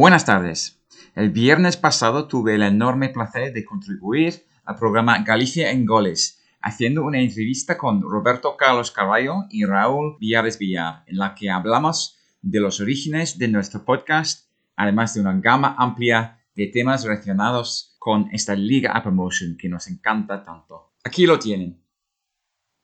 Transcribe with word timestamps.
Buenas 0.00 0.24
tardes. 0.24 0.80
El 1.16 1.30
viernes 1.30 1.76
pasado 1.76 2.28
tuve 2.28 2.54
el 2.54 2.62
enorme 2.62 3.08
placer 3.08 3.52
de 3.52 3.64
contribuir 3.64 4.44
al 4.64 4.76
programa 4.76 5.24
Galicia 5.24 5.72
en 5.72 5.86
Goles, 5.86 6.40
haciendo 6.60 7.02
una 7.02 7.20
entrevista 7.20 7.76
con 7.76 8.00
Roberto 8.00 8.56
Carlos 8.56 8.92
Carballo 8.92 9.46
y 9.50 9.64
Raúl 9.64 10.16
Villares 10.20 10.56
Villar, 10.56 11.02
en 11.08 11.18
la 11.18 11.34
que 11.34 11.50
hablamos 11.50 12.16
de 12.42 12.60
los 12.60 12.78
orígenes 12.78 13.38
de 13.38 13.48
nuestro 13.48 13.84
podcast, 13.84 14.48
además 14.76 15.14
de 15.14 15.20
una 15.20 15.36
gama 15.40 15.74
amplia 15.76 16.44
de 16.54 16.68
temas 16.68 17.02
relacionados 17.02 17.96
con 17.98 18.28
esta 18.30 18.54
Liga 18.54 18.92
a 18.92 19.02
Promotion 19.02 19.56
que 19.56 19.68
nos 19.68 19.88
encanta 19.88 20.44
tanto. 20.44 20.92
Aquí 21.02 21.26
lo 21.26 21.40
tienen. 21.40 21.82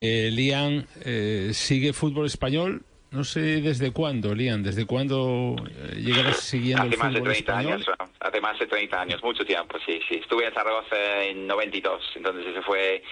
Eh, 0.01 0.33
Lian 0.33 0.85
eh, 1.05 1.53
sigue 1.55 1.93
fútbol 1.93 2.27
español. 2.27 2.85
No 3.15 3.23
sé 3.23 3.61
desde 3.61 3.93
cuándo, 3.93 4.35
Lian, 4.35 4.65
desde 4.65 4.87
cuándo 4.87 5.55
eh, 5.69 6.01
llegarás 6.01 6.41
siguiendo 6.41 6.83
hace 6.83 6.95
el 6.95 6.99
más 6.99 7.13
de 7.13 7.21
fútbol 7.21 7.33
30 7.33 7.53
español. 7.53 7.73
años, 7.75 7.87
hace 8.19 8.41
más 8.41 8.59
de 8.59 8.67
30 8.67 9.01
años, 9.01 9.23
mucho 9.23 9.45
tiempo, 9.45 9.79
sí, 9.87 10.01
sí. 10.09 10.17
Estuve 10.17 10.47
en 10.47 10.53
Zaragoza 10.53 11.23
en 11.23 11.47
92, 11.47 12.03
entonces 12.17 12.45
ese 12.45 12.61
fue, 12.63 13.05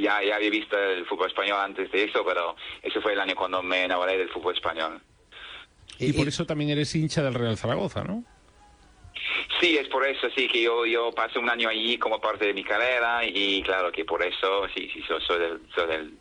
ya, 0.00 0.22
ya 0.22 0.36
había 0.36 0.50
visto 0.50 0.78
el 0.78 1.04
fútbol 1.06 1.26
español 1.26 1.58
antes 1.60 1.90
de 1.90 2.04
eso, 2.04 2.24
pero 2.24 2.54
ese 2.80 3.00
fue 3.00 3.14
el 3.14 3.20
año 3.20 3.34
cuando 3.34 3.60
me 3.60 3.86
enamoré 3.86 4.16
del 4.16 4.28
fútbol 4.28 4.54
español. 4.54 5.00
Y 5.98 6.12
por 6.12 6.28
eso 6.28 6.46
también 6.46 6.70
eres 6.70 6.94
hincha 6.94 7.20
del 7.24 7.34
Real 7.34 7.56
Zaragoza, 7.56 8.04
¿no? 8.04 8.22
Sí, 9.60 9.76
es 9.76 9.88
por 9.88 10.06
eso, 10.06 10.28
sí, 10.36 10.46
que 10.46 10.62
yo, 10.62 10.86
yo 10.86 11.10
pasé 11.10 11.40
un 11.40 11.50
año 11.50 11.68
allí 11.68 11.98
como 11.98 12.20
parte 12.20 12.46
de 12.46 12.54
mi 12.54 12.62
carrera 12.62 13.24
y 13.24 13.62
claro 13.62 13.90
que 13.90 14.04
por 14.04 14.22
eso, 14.22 14.68
sí, 14.74 14.88
sí, 14.92 15.02
soy, 15.08 15.20
soy 15.26 15.38
del, 15.40 15.60
soy 15.74 15.86
del, 15.88 16.18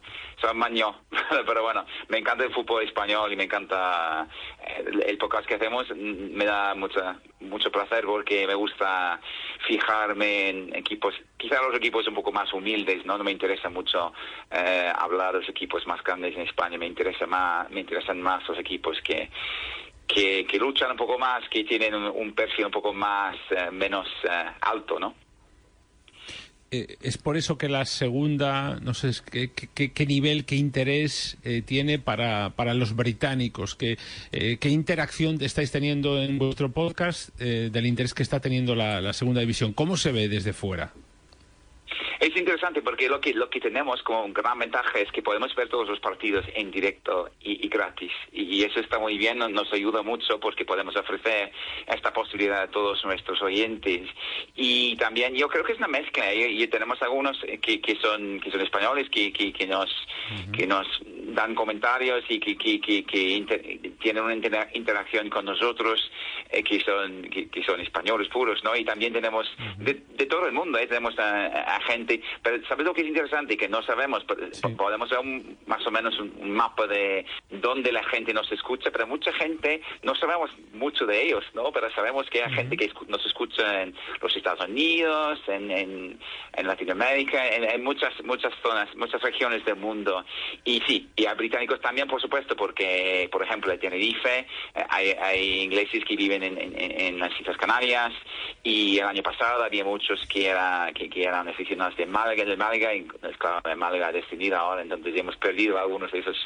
maño, 0.51 1.03
pero 1.45 1.63
bueno, 1.63 1.85
me 2.09 2.17
encanta 2.17 2.43
el 2.43 2.53
fútbol 2.53 2.83
español 2.83 3.31
y 3.31 3.35
me 3.37 3.43
encanta 3.43 4.27
eh, 4.59 4.83
el, 5.05 5.17
podcast 5.17 5.47
que 5.47 5.55
hacemos, 5.55 5.87
mm, 5.89 6.35
me 6.35 6.43
da 6.43 6.75
mucha, 6.75 7.19
mucho 7.39 7.71
placer 7.71 8.03
porque 8.05 8.45
me 8.45 8.55
gusta 8.55 9.21
fijarme 9.65 10.49
en 10.49 10.75
equipos, 10.75 11.15
quizá 11.37 11.61
los 11.61 11.75
equipos 11.75 12.05
un 12.07 12.15
poco 12.15 12.31
más 12.31 12.51
humildes, 12.51 13.05
¿no? 13.05 13.17
No 13.17 13.23
me 13.23 13.31
interesa 13.31 13.69
mucho 13.69 14.11
eh, 14.51 14.91
hablar 14.93 15.33
de 15.33 15.39
los 15.39 15.49
equipos 15.49 15.87
más 15.87 16.03
grandes 16.03 16.35
en 16.35 16.41
España, 16.41 16.77
me 16.77 16.87
interesa 16.87 17.25
más, 17.25 17.69
me 17.69 17.79
interesan 17.79 18.21
más 18.21 18.45
los 18.49 18.57
equipos 18.59 18.99
que 19.01 19.29
que, 20.05 20.45
que 20.45 20.59
luchan 20.59 20.91
un 20.91 20.97
poco 20.97 21.17
más, 21.17 21.47
que 21.49 21.63
tienen 21.63 21.95
un, 21.95 22.03
un 22.03 22.33
perfil 22.33 22.65
un 22.65 22.71
poco 22.71 22.93
más, 22.93 23.35
eh, 23.49 23.71
menos 23.71 24.07
eh, 24.29 24.45
alto, 24.61 24.99
¿no? 24.99 25.15
Eh, 26.75 26.97
es 27.03 27.19
por 27.19 27.37
eso 27.37 27.55
que 27.59 27.69
la 27.69 27.85
segunda, 27.85 28.79
no 28.81 28.95
sé 28.95 29.11
qué, 29.29 29.51
qué- 29.51 30.05
nivel, 30.07 30.43
qué 30.45 30.55
interés 30.55 31.37
eh, 31.43 31.61
tiene 31.63 31.99
para, 31.99 32.49
para 32.55 32.73
los 32.73 32.95
británicos, 32.95 33.75
qué, 33.75 33.99
eh, 34.31 34.57
qué 34.59 34.69
interacción 34.69 35.37
estáis 35.41 35.69
teniendo 35.69 36.19
en 36.19 36.39
vuestro 36.39 36.71
podcast 36.71 37.29
del 37.37 37.85
interés 37.85 38.15
que 38.15 38.23
está 38.23 38.39
teniendo 38.39 38.73
la, 38.73 39.01
la 39.01 39.13
segunda 39.13 39.41
división. 39.41 39.73
¿Cómo 39.73 39.97
se 39.97 40.11
ve 40.11 40.27
desde 40.29 40.51
fuera? 40.53 40.93
Es 42.23 42.37
interesante 42.37 42.81
porque 42.81 43.09
lo 43.09 43.19
que 43.19 43.33
lo 43.33 43.49
que 43.49 43.59
tenemos 43.59 44.01
como 44.03 44.31
gran 44.31 44.57
ventaja 44.57 44.97
es 44.99 45.11
que 45.11 45.21
podemos 45.21 45.53
ver 45.55 45.67
todos 45.67 45.89
los 45.89 45.99
partidos 45.99 46.45
en 46.55 46.71
directo 46.71 47.29
y, 47.41 47.65
y 47.65 47.67
gratis. 47.67 48.11
Y, 48.31 48.43
y 48.43 48.63
eso 48.63 48.79
está 48.79 48.97
muy 48.97 49.17
bien, 49.17 49.39
nos- 49.39 49.73
ayuda 49.73 50.01
mucho 50.03 50.39
porque 50.39 50.63
podemos 50.63 50.95
ofrecer 50.95 51.51
esta 51.87 52.13
posibilidad 52.13 52.61
a 52.61 52.67
todos 52.69 53.03
nuestros 53.03 53.41
oyentes. 53.41 54.07
Y 54.55 54.95
también 54.97 55.35
yo 55.35 55.47
creo 55.49 55.63
que 55.65 55.73
es 55.73 55.77
una 55.79 55.87
mezcla 55.89 56.33
y, 56.33 56.63
y 56.63 56.67
tenemos 56.67 57.01
algunos 57.01 57.37
que, 57.61 57.81
que 57.81 57.95
son 57.97 58.39
que 58.39 58.51
son 58.51 58.61
españoles 58.61 59.09
que, 59.09 59.33
que, 59.33 59.51
que 59.51 59.67
nos 59.67 59.89
que 60.55 60.65
nos 60.65 60.87
dan 61.27 61.55
comentarios 61.55 62.23
y 62.29 62.39
que, 62.39 62.57
que, 62.57 62.79
que, 62.81 63.03
que 63.03 63.17
inter- 63.29 63.79
tienen 64.01 64.23
una 64.23 64.35
intera- 64.35 64.69
interacción 64.73 65.29
con 65.29 65.45
nosotros 65.45 66.11
eh, 66.49 66.63
que 66.63 66.79
son 66.81 67.23
que, 67.29 67.63
son 67.63 67.79
españoles 67.79 68.27
puros 68.29 68.63
no 68.63 68.75
y 68.75 68.83
también 68.83 69.13
tenemos 69.13 69.47
de, 69.77 69.93
de 70.15 70.25
todo 70.25 70.45
el 70.47 70.51
mundo 70.53 70.77
¿eh? 70.77 70.87
tenemos 70.87 71.17
a, 71.17 71.45
a 71.75 71.79
gente 71.81 72.21
pero 72.41 72.63
sabes 72.67 72.85
lo 72.85 72.93
que 72.93 73.01
es 73.01 73.07
interesante 73.07 73.55
que 73.57 73.69
no 73.69 73.81
sabemos 73.83 74.23
po- 74.25 74.35
podemos 74.75 75.09
ver 75.09 75.19
un- 75.19 75.57
más 75.65 75.85
o 75.87 75.91
menos 75.91 76.17
un, 76.19 76.51
mapa 76.51 76.87
de 76.87 77.25
dónde 77.49 77.91
la 77.91 78.03
gente 78.03 78.33
nos 78.33 78.51
escucha 78.51 78.91
pero 78.91 79.07
mucha 79.07 79.31
gente 79.33 79.81
no 80.03 80.15
sabemos 80.15 80.51
mucho 80.73 81.05
de 81.05 81.23
ellos 81.23 81.43
no 81.53 81.71
pero 81.71 81.89
sabemos 81.91 82.29
que 82.29 82.43
hay 82.43 82.51
gente 82.53 82.75
que 82.77 82.91
nos 83.07 83.25
escucha 83.25 83.83
en 83.83 83.95
los 84.21 84.35
Estados 84.35 84.67
Unidos 84.67 85.39
en, 85.47 85.71
en, 85.71 86.19
en 86.53 86.67
Latinoamérica 86.67 87.47
en, 87.49 87.63
en 87.63 87.83
muchas 87.83 88.13
muchas 88.23 88.53
zonas 88.61 88.93
muchas 88.95 89.21
regiones 89.21 89.63
del 89.65 89.77
mundo. 89.77 90.23
Y 90.65 90.81
sí 90.87 91.09
y 91.15 91.22
a 91.25 91.33
británicos 91.33 91.79
también 91.81 92.07
por 92.07 92.21
supuesto 92.21 92.55
porque 92.55 93.27
por 93.31 93.43
ejemplo 93.43 93.71
en 93.71 93.79
Tenerife 93.79 94.39
eh, 94.39 94.45
hay, 94.89 95.09
hay 95.21 95.61
ingleses 95.61 96.03
que 96.05 96.15
viven 96.15 96.43
en, 96.43 96.57
en- 96.57 96.73
en 97.01 97.19
las 97.19 97.31
Islas 97.39 97.57
Canarias 97.57 98.11
y 98.63 98.97
el 98.99 99.05
año 99.05 99.23
pasado 99.23 99.63
había 99.63 99.83
muchos 99.83 100.19
que, 100.27 100.47
era, 100.47 100.91
que, 100.95 101.09
que 101.09 101.23
eran 101.23 101.47
aficionados 101.47 101.95
de 101.97 102.05
Málaga, 102.05 102.45
de 102.45 102.57
Málaga, 102.57 102.93
y 102.95 103.01
pues, 103.03 103.35
claro, 103.37 103.61
de 103.67 103.75
Málaga 103.75 104.07
ha 104.07 104.11
descendido 104.11 104.57
ahora, 104.57 104.81
entonces 104.81 105.13
hemos 105.15 105.35
perdido 105.37 105.77
algunos 105.77 106.11
de 106.11 106.19
esos 106.19 106.37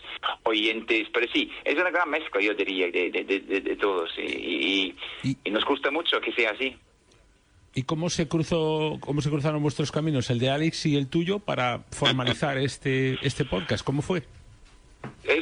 oyentes, 0.44 1.08
pero 1.14 1.28
sí, 1.34 1.50
es 1.64 1.76
una 1.76 1.92
gran 1.92 2.10
mezcla, 2.10 2.42
yo 2.42 2.54
diría, 2.54 2.88
de, 2.92 3.12
de, 3.12 3.24
de, 3.24 3.40
de- 3.40 3.62
de 3.62 3.76
todos, 3.76 4.10
y, 4.18 4.22
y- 4.22 4.96
Y- 5.24 5.38
y 5.44 5.52
nos 5.52 5.64
gusta 5.66 5.92
mucho 5.92 6.20
que 6.22 6.32
sea 6.34 6.52
así. 6.52 6.76
¿Y 7.74 7.84
cómo 7.84 8.10
se 8.10 8.28
cruzó, 8.28 8.98
cómo 9.00 9.22
se 9.22 9.30
cruzaron 9.30 9.62
vuestros 9.62 9.92
caminos, 9.92 10.30
el 10.32 10.40
de 10.40 10.50
Alex 10.50 10.86
y 10.88 10.96
el 10.98 11.10
tuyo, 11.10 11.40
para 11.40 11.80
formalizar 11.92 12.58
este, 12.70 13.18
este 13.22 13.46
podcast? 13.46 13.86
¿Cómo 13.86 14.02
fue? 14.02 14.24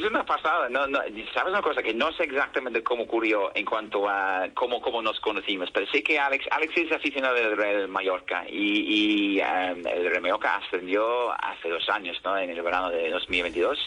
Una 0.08 0.24
pasada, 0.24 0.68
no, 0.68 0.86
no, 0.86 0.98
sabes 1.34 1.50
una 1.52 1.62
cosa 1.62 1.82
que 1.82 1.92
no 1.92 2.12
sé 2.12 2.24
exactamente 2.24 2.82
cómo 2.82 3.02
ocurrió 3.04 3.50
en 3.54 3.64
cuanto 3.64 4.08
a 4.08 4.48
cómo, 4.54 4.80
cómo 4.80 5.02
nos 5.02 5.18
conocimos, 5.20 5.70
pero 5.72 5.86
sé 5.88 6.02
que 6.02 6.18
Alex, 6.18 6.46
Alex 6.50 6.76
es 6.76 6.92
aficionado 6.92 7.34
del 7.34 7.56
Real 7.56 7.88
Mallorca 7.88 8.44
y, 8.48 9.34
y 9.36 9.40
em, 9.40 9.86
el 9.86 10.08
Real 10.08 10.22
Mallorca 10.22 10.56
ascendió 10.56 11.32
hace 11.32 11.68
dos 11.68 11.88
años, 11.88 12.18
¿no? 12.24 12.38
En 12.38 12.50
el 12.50 12.62
verano 12.62 12.90
de 12.90 13.10
2022, 13.10 13.78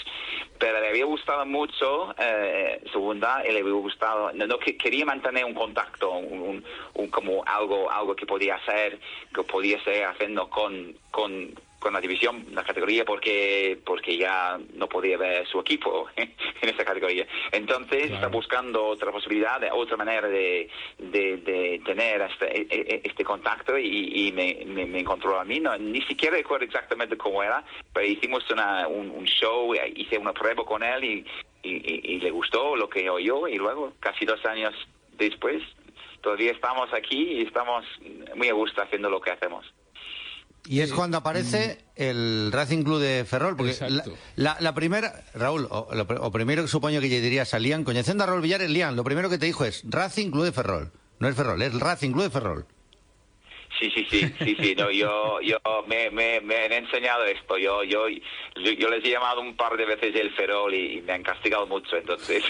pero 0.59 0.79
le 0.81 0.89
había 0.89 1.05
gustado 1.05 1.45
mucho 1.45 2.13
eh, 2.17 2.81
segunda 2.91 3.41
y 3.47 3.53
le 3.53 3.59
había 3.61 3.73
gustado, 3.73 4.31
no, 4.33 4.45
no, 4.45 4.59
que 4.59 4.75
quería 4.77 5.05
mantener 5.05 5.45
un 5.45 5.53
contacto, 5.53 6.11
un, 6.11 6.39
un- 6.41 6.65
un 6.95 7.07
como 7.09 7.43
algo, 7.45 7.89
algo 7.91 8.15
que 8.15 8.25
podía 8.25 8.55
hacer, 8.55 8.99
que 9.33 9.43
podía 9.43 9.81
ser 9.83 10.05
haciendo 10.05 10.49
con, 10.49 10.95
con 11.11 11.53
con 11.79 11.93
la 11.93 12.01
división, 12.01 12.45
la 12.51 12.63
categoría, 12.63 13.05
porque 13.05 13.79
porque 13.85 14.17
ya 14.17 14.59
no 14.73 14.87
podía 14.87 15.17
ver 15.17 15.47
su 15.47 15.59
equipo 15.59 16.07
en 16.17 16.33
esa 16.61 16.83
categoría. 16.85 17.25
Entonces 17.51 17.99
Claro. 18.07 18.15
está 18.15 18.27
buscando 18.27 18.85
otra 18.85 19.11
posibilidad, 19.11 19.61
otra 19.73 19.95
manera 19.97 20.27
de, 20.27 20.69
de, 20.97 21.37
de 21.37 21.81
tener 21.85 22.21
este, 22.21 22.61
e- 22.61 22.67
e- 22.69 23.01
este 23.03 23.23
contacto 23.23 23.77
y, 23.77 24.27
y 24.27 24.31
me, 24.33 24.63
me, 24.65 24.85
me 24.85 24.99
encontró 24.99 25.39
a 25.39 25.45
mí. 25.45 25.59
No, 25.59 25.77
ni 25.77 26.01
siquiera 26.01 26.35
recuerdo 26.37 26.65
exactamente 26.65 27.17
cómo 27.17 27.41
era, 27.43 27.63
pero 27.93 28.05
hicimos 28.05 28.43
una, 28.51 28.87
un, 28.87 29.09
un 29.09 29.25
show, 29.25 29.73
eh, 29.73 29.93
hice 29.95 30.17
una 30.17 30.33
prueba 30.33 30.65
con 30.65 30.83
él 30.83 31.03
y- 31.03 31.25
y 31.63 32.19
le 32.19 32.31
gustó 32.31 32.75
lo 32.75 32.89
que 32.89 33.09
oyó 33.09 33.47
y 33.47 33.55
luego, 33.57 33.93
casi 33.99 34.25
dos 34.25 34.43
años 34.45 34.73
después, 35.17 35.61
todavía 36.21 36.51
estamos 36.51 36.93
aquí 36.93 37.21
y 37.21 37.41
estamos 37.41 37.85
muy 38.35 38.47
a 38.49 38.53
gusto 38.53 38.81
haciendo 38.81 39.09
lo 39.09 39.19
que 39.21 39.31
hacemos. 39.31 39.65
Y 40.71 40.81
es 40.81 40.93
cuando 40.93 41.17
aparece 41.17 41.79
el 41.95 42.51
Racing 42.51 42.83
Club 42.83 42.99
de 42.99 43.25
Ferrol, 43.27 43.57
porque 43.57 43.75
la, 43.89 44.03
la, 44.35 44.57
la 44.59 44.75
primera, 44.75 45.25
Raúl, 45.33 45.67
o, 45.67 45.87
lo, 45.91 46.03
o 46.03 46.31
primero 46.31 46.61
que 46.61 46.67
supongo 46.67 46.99
que 47.01 47.09
lle 47.09 47.21
dirías 47.21 47.55
a 47.55 47.59
Lian, 47.59 47.83
coñecendo 47.83 48.23
a 48.23 48.27
Raúl 48.27 48.43
Villares, 48.43 48.69
Lian, 48.69 48.95
lo 48.95 49.03
primero 49.03 49.31
que 49.31 49.39
te 49.39 49.47
dijo 49.47 49.65
es 49.65 49.81
Racing 49.85 50.29
Club 50.29 50.43
de 50.43 50.51
Ferrol. 50.51 50.91
No 51.17 51.27
es 51.27 51.35
Ferrol, 51.35 51.59
es 51.63 51.73
Racing 51.73 52.11
Club 52.11 52.25
de 52.25 52.29
Ferrol. 52.29 52.67
Sí, 53.77 53.91
sí, 53.91 54.05
sí, 54.09 54.33
sí, 54.39 54.55
sí, 54.59 54.75
no, 54.75 54.89
yo, 54.91 55.39
yo 55.41 55.57
me, 55.87 56.09
me, 56.09 56.41
me 56.41 56.65
han 56.65 56.71
enseñado 56.73 57.23
esto, 57.25 57.57
yo, 57.57 57.83
yo, 57.83 58.07
yo, 58.09 58.89
les 58.89 59.05
he 59.05 59.11
llamado 59.11 59.41
un 59.41 59.55
par 59.55 59.77
de 59.77 59.85
veces 59.85 60.13
el 60.15 60.31
ferol 60.31 60.73
y, 60.73 61.01
me 61.01 61.13
han 61.13 61.23
castigado 61.23 61.67
mucho, 61.67 61.95
entonces 61.95 62.43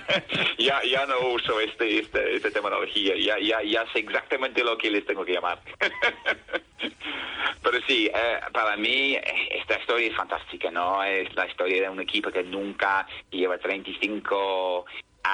ya, 0.58 0.82
ya 0.82 1.06
no 1.06 1.28
uso 1.28 1.60
este, 1.60 2.00
este, 2.00 2.36
esta 2.36 2.50
terminología, 2.50 3.14
ya, 3.16 3.38
ya, 3.38 3.62
ya 3.62 3.86
sé 3.92 4.00
exactamente 4.00 4.64
lo 4.64 4.76
que 4.76 4.90
les 4.90 5.06
tengo 5.06 5.24
que 5.24 5.32
llamar. 5.34 5.60
Pero 7.62 7.80
sí, 7.86 8.10
eh, 8.14 8.40
para 8.52 8.76
mí 8.76 9.16
esta 9.50 9.78
historia 9.78 10.08
es 10.08 10.14
fantástica, 10.14 10.70
¿no? 10.70 11.02
Es 11.02 11.34
la 11.34 11.46
historia 11.46 11.82
de 11.82 11.88
un 11.88 12.00
equipo 12.00 12.30
que 12.30 12.42
nunca 12.42 13.06
lleva 13.30 13.58
35 13.58 14.84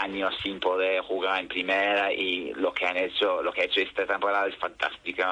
años 0.01 0.35
sin 0.43 0.61
poder 0.61 1.03
jugar 1.03 1.41
en 1.41 1.49
primera 1.49 2.13
y 2.13 2.53
lo 2.55 2.73
que 2.73 2.87
han 2.87 2.97
hecho, 2.97 3.43
lo 3.43 3.53
que 3.53 3.63
ha 3.63 3.65
hecho 3.65 3.81
esta 3.81 4.07
temporada 4.07 4.47
es 4.47 4.57
fantástico. 4.57 5.23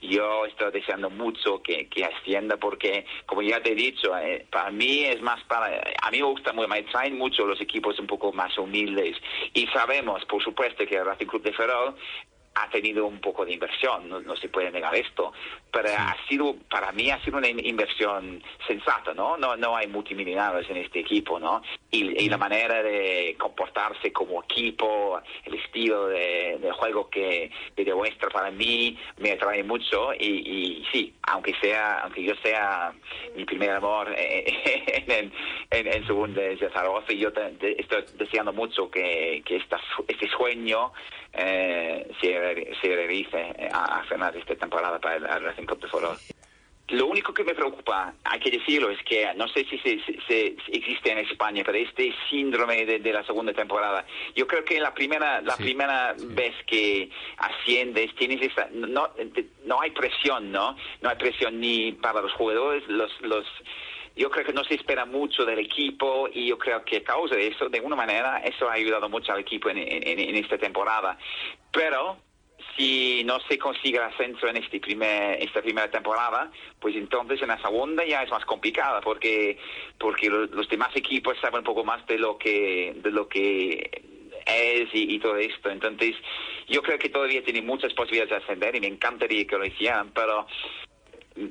Yo 0.00 0.46
estoy 0.46 0.72
deseando 0.72 1.10
mucho 1.10 1.62
que, 1.62 1.88
que 1.88 2.04
ascienda 2.04 2.56
porque, 2.56 3.04
como 3.26 3.42
ya 3.42 3.60
te 3.60 3.72
he 3.72 3.74
dicho, 3.74 4.16
eh, 4.16 4.46
para 4.50 4.70
mí 4.70 5.04
es 5.04 5.20
más 5.20 5.42
para, 5.44 5.82
a 6.02 6.10
mí 6.10 6.18
me 6.18 6.24
gusta 6.24 6.52
muy, 6.52 6.66
me 6.66 6.82
traen 6.84 7.18
mucho 7.18 7.46
los 7.46 7.60
equipos 7.60 7.98
un 7.98 8.06
poco 8.06 8.32
más 8.32 8.56
humildes 8.58 9.16
y 9.54 9.66
sabemos, 9.68 10.24
por 10.26 10.42
supuesto, 10.42 10.86
que 10.86 10.96
el 10.96 11.04
Racing 11.04 11.26
Club 11.26 11.42
de 11.42 11.52
Ferrol 11.52 11.94
ha 12.62 12.70
tenido 12.70 13.06
un 13.06 13.20
poco 13.20 13.44
de 13.44 13.52
inversión, 13.52 14.08
no, 14.08 14.36
se 14.36 14.48
puede 14.48 14.70
negar 14.70 14.94
esto, 14.94 15.32
pero 15.70 15.88
ha 15.96 16.16
sido, 16.28 16.56
para 16.70 16.92
mí 16.92 17.10
ha 17.10 17.22
sido 17.24 17.38
una 17.38 17.48
inversión 17.48 18.42
sensata, 18.66 19.14
¿no? 19.14 19.36
No, 19.36 19.56
no 19.56 19.76
hay 19.76 19.86
multimillonarios 19.86 20.68
en 20.70 20.78
este 20.78 21.00
equipo, 21.00 21.38
¿no? 21.38 21.62
Y, 21.90 22.28
la 22.28 22.36
manera 22.36 22.82
de 22.82 23.36
comportarse 23.38 24.12
como 24.12 24.42
equipo, 24.42 25.18
el 25.44 25.54
estilo 25.54 26.08
de, 26.08 26.70
juego 26.72 27.08
que, 27.08 27.50
demuestra 27.76 28.28
para 28.28 28.50
mí 28.50 28.98
me 29.16 29.32
atrae 29.32 29.62
mucho 29.62 30.12
y, 30.12 30.84
sí, 30.92 31.14
aunque 31.22 31.54
sea, 31.60 32.00
aunque 32.00 32.22
yo 32.22 32.34
sea 32.42 32.92
mi 33.34 33.44
primer 33.44 33.70
amor 33.70 34.14
en, 34.18 35.32
en, 35.70 35.86
en, 35.86 36.06
su 36.06 36.28
Zaragoza, 36.72 37.12
yo 37.12 37.30
estoy 37.60 38.04
deseando 38.18 38.52
mucho 38.52 38.90
que, 38.90 39.42
que 39.44 39.56
este 39.56 40.28
sueño 40.28 40.92
eh, 41.32 42.10
se, 42.20 42.76
se 42.80 42.88
realice 42.94 43.54
eh, 43.58 43.68
a, 43.72 44.02
final 44.04 44.32
de 44.32 44.40
esta 44.40 44.54
temporada 44.56 44.98
para 44.98 45.16
el, 45.16 45.44
Racing 45.44 45.64
Club 45.64 45.80
de 45.80 45.88
Foro. 45.88 46.16
Lo 46.88 47.06
único 47.06 47.34
que 47.34 47.44
me 47.44 47.54
preocupa, 47.54 48.14
hay 48.24 48.40
que 48.40 48.50
decirlo, 48.50 48.88
es 48.90 49.02
que 49.02 49.30
no 49.36 49.46
sé 49.48 49.66
si, 49.66 49.78
se, 49.78 50.56
existe 50.72 51.12
en 51.12 51.18
España, 51.18 51.62
pero 51.64 51.76
este 51.76 52.14
síndrome 52.30 52.86
de, 52.86 53.12
la 53.12 53.22
segunda 53.24 53.52
temporada, 53.52 54.06
yo 54.34 54.46
creo 54.46 54.64
que 54.64 54.80
la 54.80 54.94
primera 54.94 55.42
la 55.42 55.54
primera 55.58 56.14
vez 56.18 56.54
que 56.66 57.10
asciendes 57.36 58.14
tienes 58.14 58.40
esa, 58.40 58.70
no, 58.72 59.10
no 59.66 59.80
hay 59.82 59.90
presión, 59.90 60.50
¿no? 60.50 60.76
No 61.02 61.10
hay 61.10 61.16
presión 61.16 61.60
ni 61.60 61.92
para 61.92 62.22
los 62.22 62.32
jugadores, 62.32 62.82
los 62.88 63.12
los 63.20 63.44
yo 64.18 64.30
creo 64.30 64.44
que 64.44 64.52
no 64.52 64.64
se 64.64 64.74
espera 64.74 65.04
mucho 65.04 65.44
del 65.44 65.60
equipo 65.60 66.28
y 66.32 66.48
yo 66.48 66.58
creo 66.58 66.84
que 66.84 66.96
a 66.96 67.04
causa 67.04 67.36
de 67.36 67.46
eso, 67.46 67.68
de 67.68 67.78
alguna 67.78 67.94
manera, 67.94 68.38
eso 68.38 68.68
ha 68.68 68.72
ayudado 68.72 69.08
mucho 69.08 69.32
al 69.32 69.38
equipo 69.38 69.70
en, 69.70 69.78
esta 69.78 70.58
temporada. 70.58 71.16
Pero 71.70 72.18
si 72.76 73.22
no 73.24 73.38
se 73.48 73.56
consigue 73.58 73.98
el 73.98 74.04
ascenso 74.04 74.48
en 74.48 74.56
este 74.56 74.80
primer, 74.80 75.40
esta 75.40 75.62
primera 75.62 75.88
temporada, 75.88 76.50
pues 76.80 76.96
entonces 76.96 77.40
en 77.42 77.48
la 77.48 77.62
segunda 77.62 78.04
ya 78.04 78.24
es 78.24 78.30
más 78.30 78.44
complicada 78.44 79.00
porque, 79.00 79.56
porque 80.00 80.28
los, 80.28 80.68
demás 80.68 80.90
equipos 80.96 81.38
saben 81.40 81.60
un 81.60 81.64
poco 81.64 81.84
más 81.84 82.04
de 82.08 82.18
lo 82.18 82.36
que, 82.38 82.94
de 82.96 83.10
lo 83.12 83.28
que 83.28 84.02
es 84.46 84.88
y, 84.94 85.14
y, 85.14 85.18
todo 85.20 85.36
esto. 85.36 85.70
Entonces, 85.70 86.16
yo 86.66 86.82
creo 86.82 86.98
que 86.98 87.08
todavía 87.08 87.44
tiene 87.44 87.62
muchas 87.62 87.94
posibilidades 87.94 88.30
de 88.30 88.36
ascender 88.44 88.74
y 88.74 88.80
me 88.80 88.88
encantaría 88.88 89.46
que 89.46 89.58
lo 89.58 89.64
hicieran, 89.64 90.10
pero 90.12 90.44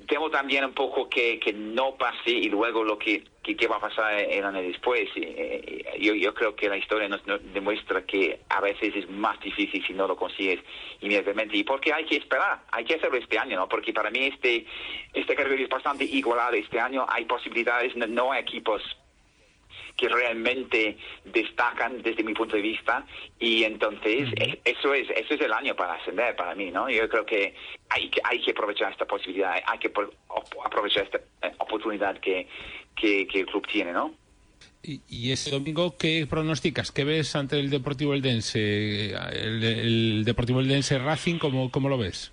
temo 0.07 0.29
también 0.29 0.65
un 0.65 0.73
poco 0.73 1.09
que, 1.09 1.39
que 1.39 1.53
no 1.53 1.95
pase 1.95 2.31
y 2.31 2.49
luego 2.49 2.83
lo 2.83 2.97
que, 2.97 3.23
que, 3.41 3.67
va 3.67 3.77
a 3.77 3.79
pasar 3.79 4.13
el 4.13 4.43
año 4.43 4.61
después. 4.61 5.09
Eh, 5.15 5.97
yo, 5.99 6.13
yo 6.13 6.33
creo 6.33 6.55
que 6.55 6.69
la 6.69 6.77
historia 6.77 7.07
nos, 7.07 7.21
demuestra 7.53 8.05
que 8.05 8.39
a 8.49 8.61
veces 8.61 8.95
es 8.95 9.09
más 9.09 9.39
difícil 9.39 9.85
si 9.85 9.93
no 9.93 10.07
lo 10.07 10.15
consigues 10.15 10.59
inmediatamente. 11.01 11.57
Y 11.57 11.63
porque 11.63 11.93
hay 11.93 12.05
que 12.05 12.17
esperar, 12.17 12.63
hay 12.71 12.83
que 12.83 12.95
hacerlo 12.95 13.17
este 13.17 13.37
año, 13.37 13.57
¿no? 13.57 13.69
Porque 13.69 13.93
para 13.93 14.09
mí 14.09 14.25
este, 14.25 14.65
este 15.13 15.35
categoría 15.35 15.65
es 15.65 15.69
bastante 15.71 16.03
igualado 16.03 16.53
este 16.55 16.79
año. 16.79 17.05
Hay 17.07 17.25
posibilidades, 17.25 17.95
no 17.95 18.31
hay 18.31 18.41
equipos 18.41 18.81
que 19.97 20.07
realmente 20.07 20.97
destacan 21.25 22.01
desde 22.03 22.23
mi 22.23 22.33
punto 22.33 22.55
de 22.55 22.61
vista 22.61 23.05
y 23.39 23.63
entonces 23.63 24.29
eso 24.63 24.93
es 24.93 25.09
eso 25.09 25.33
es 25.33 25.41
el 25.41 25.51
año 25.51 25.75
para 25.75 25.95
ascender 25.95 26.35
para 26.35 26.53
mí 26.53 26.69
no 26.69 26.87
yo 26.89 27.09
creo 27.09 27.25
que 27.25 27.55
hay 27.89 28.09
que 28.09 28.21
hay 28.23 28.39
que 28.41 28.51
aprovechar 28.51 28.91
esta 28.91 29.05
posibilidad 29.05 29.55
hay 29.65 29.79
que 29.79 29.91
aprovechar 30.63 31.03
esta 31.03 31.17
eh, 31.41 31.51
oportunidad 31.57 32.19
que, 32.19 32.47
que, 32.95 33.27
el 33.33 33.45
club 33.47 33.65
tiene 33.67 33.91
no 33.91 34.13
y, 34.83 35.01
y, 35.09 35.31
ese 35.31 35.51
domingo, 35.51 35.97
¿qué 35.97 36.25
pronosticas? 36.29 36.91
¿Qué 36.91 37.03
ves 37.03 37.35
ante 37.35 37.59
el 37.59 37.69
Deportivo 37.69 38.13
Eldense? 38.13 39.09
El, 39.09 39.63
el 39.63 40.23
Deportivo 40.23 40.61
Eldense 40.61 40.97
Racing, 40.97 41.39
¿cómo, 41.39 41.71
cómo 41.71 41.89
lo 41.89 41.97
ves? 41.97 42.31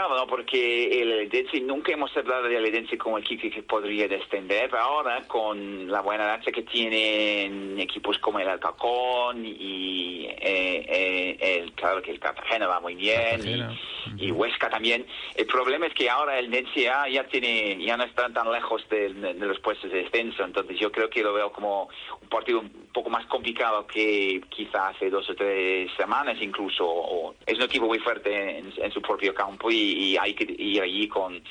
Complicado, 0.00 0.24
¿no? 0.24 0.26
Porque 0.26 1.02
el 1.02 1.12
Edense, 1.12 1.60
nunca 1.60 1.92
hemos 1.92 2.16
hablado 2.16 2.44
del 2.44 2.64
Edense 2.64 2.96
como 2.96 3.18
equipo 3.18 3.50
que 3.54 3.62
podría 3.62 4.08
descender. 4.08 4.74
Ahora, 4.74 5.22
con 5.26 5.90
la 5.90 6.00
buena 6.00 6.36
racha 6.36 6.50
que 6.50 6.62
tienen 6.62 7.78
equipos 7.78 8.18
como 8.18 8.38
el 8.38 8.48
Alcacón 8.48 9.44
y 9.44 10.26
eh, 10.26 10.38
eh, 10.40 11.36
el, 11.40 11.72
claro 11.72 12.00
que 12.00 12.12
el 12.12 12.18
Cartagena 12.18 12.66
va 12.66 12.80
muy 12.80 12.94
bien 12.94 13.68
y, 14.16 14.30
Huesca 14.30 14.70
también. 14.70 15.04
El 15.34 15.46
problema 15.46 15.86
es 15.86 15.92
que 15.92 16.08
ahora 16.08 16.38
el 16.38 16.46
Edense 16.46 16.80
ya, 16.80 17.06
ya, 17.06 17.24
tiene, 17.24 17.84
ya 17.84 17.98
no 17.98 18.04
está 18.04 18.30
tan 18.30 18.50
lejos 18.50 18.82
de, 18.88 19.10
los 19.10 19.60
puestos 19.60 19.90
de 19.90 20.04
descenso. 20.04 20.44
Entonces, 20.44 20.78
yo 20.78 20.90
creo 20.90 21.10
que 21.10 21.22
lo 21.22 21.34
veo 21.34 21.52
como 21.52 21.90
un 22.22 22.28
partido 22.28 22.60
un 22.60 22.70
poco 22.92 23.10
más 23.10 23.26
complicado 23.26 23.86
que 23.86 24.40
quizás 24.48 24.96
hace 24.96 25.10
dos 25.10 25.28
o 25.28 25.34
tres 25.34 25.90
semanas, 25.98 26.38
incluso. 26.40 27.34
es 27.44 27.58
un 27.58 27.64
equipo 27.64 27.86
muy 27.86 27.98
fuerte 27.98 28.58
en, 28.58 28.72
en 28.76 28.92
su 28.92 29.02
propio 29.02 29.34
campo 29.34 29.70
y, 29.70 29.89
hay 30.20 30.34
que 30.34 30.44
ir 30.58 30.82
allí 30.82 31.08
con, 31.08 31.42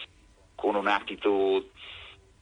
con 0.55 0.75
una 0.75 0.95
actitud 0.95 1.63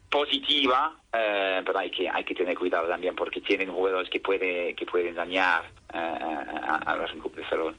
positiva, 0.10 0.96
eh, 1.14 1.62
pero 1.66 1.80
hay 1.80 1.92
que 1.92 2.10
hay 2.10 2.24
que 2.24 2.34
tener 2.34 2.58
cuidado 2.58 2.88
también 2.88 3.16
porque 3.16 3.42
tienen 3.42 3.72
jugadores 3.72 4.10
que 4.10 4.20
puede 4.20 4.74
que 4.74 4.86
pueden 4.86 5.16
dañar 5.16 5.66
eh, 5.94 5.98
a, 5.98 6.76
a, 6.86 6.96
los 6.96 7.12
de 7.36 7.44
Ferrol. 7.44 7.76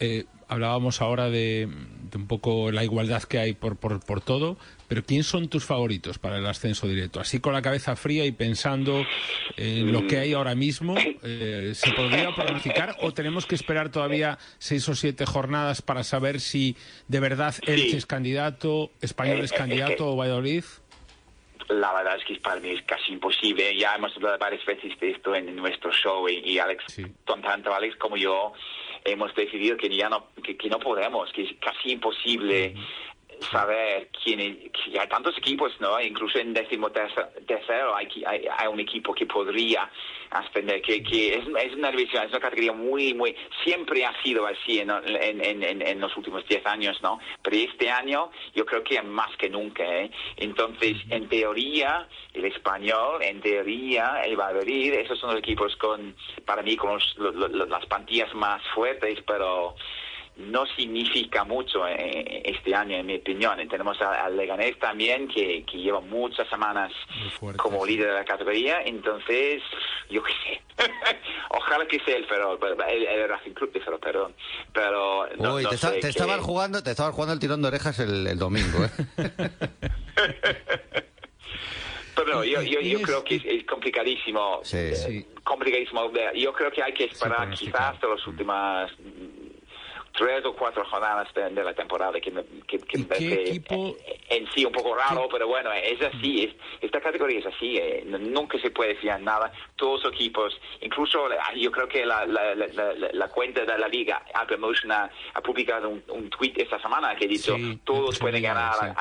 Eh, 0.00 0.24
hablábamos 0.48 1.00
ahora 1.00 1.30
de, 1.30 1.68
un 2.14 2.26
poco 2.26 2.70
la 2.70 2.84
igualdad 2.84 3.22
que 3.22 3.38
hay 3.38 3.54
por, 3.54 3.76
por, 3.76 4.04
por, 4.04 4.20
todo, 4.20 4.56
pero 4.94 5.04
¿quién 5.04 5.24
son 5.24 5.48
tus 5.48 5.64
favoritos 5.64 6.20
para 6.20 6.38
el 6.38 6.46
ascenso 6.46 6.86
directo? 6.86 7.18
Así 7.18 7.40
con 7.40 7.52
la 7.52 7.62
cabeza 7.62 7.96
fría 7.96 8.24
y 8.26 8.30
pensando 8.30 9.04
en 9.56 9.90
lo 9.90 10.06
que 10.06 10.18
hay 10.18 10.34
ahora 10.34 10.54
mismo, 10.54 10.94
eh, 10.96 11.72
¿se 11.74 11.90
podría 11.94 12.32
pronosticar 12.32 12.94
o 13.00 13.12
tenemos 13.12 13.44
que 13.44 13.56
esperar 13.56 13.88
todavía 13.88 14.38
seis 14.58 14.88
o 14.88 14.94
siete 14.94 15.26
jornadas 15.26 15.82
para 15.82 16.04
saber 16.04 16.38
si 16.38 16.76
de 17.08 17.18
verdad 17.18 17.56
Elche 17.66 17.96
es 17.96 18.06
candidato, 18.06 18.92
Español 19.00 19.40
es 19.40 19.52
candidato 19.52 20.12
o 20.12 20.16
Valladolid? 20.16 20.62
la 21.68 21.92
verdad 21.94 22.16
es 22.18 22.24
que 22.24 22.36
para 22.36 22.60
mí 22.60 22.70
es 22.70 22.82
casi 22.82 23.14
imposible. 23.14 23.76
Ya 23.76 23.96
hemos 23.96 24.14
hablado 24.14 24.38
varias 24.38 24.64
veces 24.64 24.96
de 25.00 25.10
esto 25.10 25.34
en 25.34 25.56
nuestro 25.56 25.90
show 25.90 26.28
y, 26.28 26.56
Alex, 26.58 26.84
tanto 27.24 27.74
Alex 27.74 27.96
como 27.96 28.16
yo, 28.16 28.52
hemos 29.02 29.34
decidido 29.34 29.76
que 29.76 29.88
ya 29.88 30.08
no, 30.08 30.28
que, 30.42 30.68
no 30.68 30.78
podemos, 30.78 31.32
que 31.32 31.42
es 31.42 31.50
casi 31.60 31.92
imposible 31.92 32.74
saber 33.44 34.08
quién 34.22 34.40
hay 34.40 35.08
tantos 35.08 35.36
equipos, 35.38 35.72
¿no? 35.80 36.00
Incluso 36.00 36.38
en 36.38 36.54
décimo 36.54 36.90
tercero 36.90 37.94
hay, 37.94 38.08
hay, 38.26 38.46
hay 38.56 38.68
un 38.68 38.80
equipo 38.80 39.14
que 39.14 39.26
podría 39.26 39.90
ascender, 40.30 40.82
que, 40.82 40.96
es, 40.96 41.46
es, 41.46 41.74
una 41.74 41.90
división, 41.90 42.24
es 42.24 42.30
una 42.30 42.40
categoría 42.40 42.72
muy, 42.72 43.14
muy, 43.14 43.36
siempre 43.62 44.04
ha 44.04 44.12
sido 44.22 44.46
así 44.46 44.80
en, 44.80 44.90
en, 44.90 45.82
en, 45.82 46.00
los 46.00 46.16
últimos 46.16 46.46
10 46.46 46.66
años, 46.66 47.00
¿no? 47.02 47.20
Pero 47.42 47.56
este 47.56 47.90
año 47.90 48.30
yo 48.54 48.66
creo 48.66 48.82
que 48.82 49.00
más 49.02 49.34
que 49.36 49.48
nunca, 49.48 49.84
¿eh? 49.84 50.10
Entonces, 50.36 50.96
en 51.10 51.28
teoría, 51.28 52.08
el 52.32 52.44
español, 52.46 53.22
en 53.22 53.40
teoría, 53.40 54.22
el 54.24 54.36
Valladolid, 54.36 54.94
esos 54.94 55.18
son 55.18 55.30
los 55.30 55.38
equipos 55.38 55.76
con, 55.76 56.16
para 56.44 56.62
mí, 56.62 56.76
con 56.76 56.98
las 57.68 57.86
plantillas 57.86 58.34
más 58.34 58.62
fuertes, 58.74 59.20
pero 59.26 59.76
no 60.36 60.66
significa 60.66 61.44
mucho 61.44 61.86
eh, 61.86 62.42
este 62.44 62.74
año, 62.74 62.96
en 62.96 63.06
mi 63.06 63.16
opinión. 63.16 63.56
Tenemos 63.68 64.00
al 64.00 64.36
Leganés 64.36 64.78
también, 64.78 65.28
que, 65.28 65.64
que 65.64 65.78
lleva 65.78 66.00
muchas 66.00 66.48
semanas 66.48 66.92
como 67.56 67.86
líder 67.86 68.08
de 68.08 68.14
la 68.14 68.24
categoría, 68.24 68.82
entonces, 68.82 69.62
yo 70.10 70.22
qué 70.22 70.32
sé. 70.44 70.62
Ojalá 71.50 71.86
que 71.86 72.00
sea 72.00 72.16
el 72.16 72.26
Ferrol, 72.26 72.58
el, 72.88 73.06
el 73.06 73.28
Racing 73.28 73.52
Club 73.52 73.72
de 73.72 73.80
Ferrol, 73.80 74.00
perdón. 74.00 74.34
Pero 74.72 75.28
no, 75.36 75.56
te, 75.58 76.00
te 76.00 76.08
estaban 76.08 76.40
jugando, 76.40 76.82
te 76.82 76.90
estaban 76.90 77.12
jugando 77.12 77.34
el 77.34 77.40
tirón 77.40 77.62
de 77.62 77.68
orejas 77.68 77.98
el, 78.00 78.26
el 78.26 78.38
domingo, 78.38 78.84
¿eh? 78.84 78.90
Pero 82.16 82.44
yo, 82.44 82.62
yo, 82.62 82.80
yo 82.80 83.02
creo 83.02 83.24
que 83.24 83.36
es, 83.36 83.64
complicadísimo. 83.66 84.60
Sí, 84.62 84.94
sí. 84.94 85.26
Complicadísimo. 85.42 86.12
Yo 86.34 86.52
creo 86.52 86.70
que 86.70 86.82
hay 86.82 86.94
que 86.94 87.04
esperar 87.04 87.50
quizás 87.50 87.94
hasta 87.94 88.06
las 88.06 88.26
últimas 88.26 88.90
tres 90.16 90.44
o 90.44 90.54
cuatro 90.54 90.84
jornadas 90.84 91.28
de, 91.34 91.50
la 91.50 91.74
temporada 91.74 92.20
que 92.20 92.30
me, 92.30 92.44
que, 92.66 92.76
equipo... 92.76 93.96
en 94.28 94.46
sí 94.52 94.64
un 94.64 94.72
poco 94.72 94.94
raro, 94.94 95.28
pero 95.30 95.48
bueno, 95.48 95.72
es 95.72 96.00
así, 96.02 96.44
es, 96.44 96.54
esta 96.80 97.00
categoría 97.00 97.40
es 97.40 97.46
así, 97.46 97.76
eh, 97.76 98.04
nunca 98.06 98.58
se 98.60 98.70
puede 98.70 98.94
fiar 98.96 99.20
nada, 99.20 99.52
todos 99.76 100.04
los 100.04 100.14
equipos, 100.14 100.58
incluso 100.80 101.28
yo 101.56 101.70
creo 101.72 101.88
que 101.88 102.06
la, 102.06 102.24
la, 102.26 102.54
la, 102.54 103.28
cuenta 103.28 103.64
de 103.64 103.78
la 103.78 103.88
liga, 103.88 104.22
Alpha 104.34 104.56
Motion, 104.56 104.92
ha, 104.92 105.10
publicado 105.42 105.88
un, 105.88 106.02
un, 106.08 106.30
tweet 106.30 106.54
esta 106.56 106.80
semana 106.80 107.14
que 107.16 107.24
ha 107.24 107.28
dicho, 107.28 107.56
todos 107.84 108.18
pueden 108.18 108.42
ganar 108.42 108.94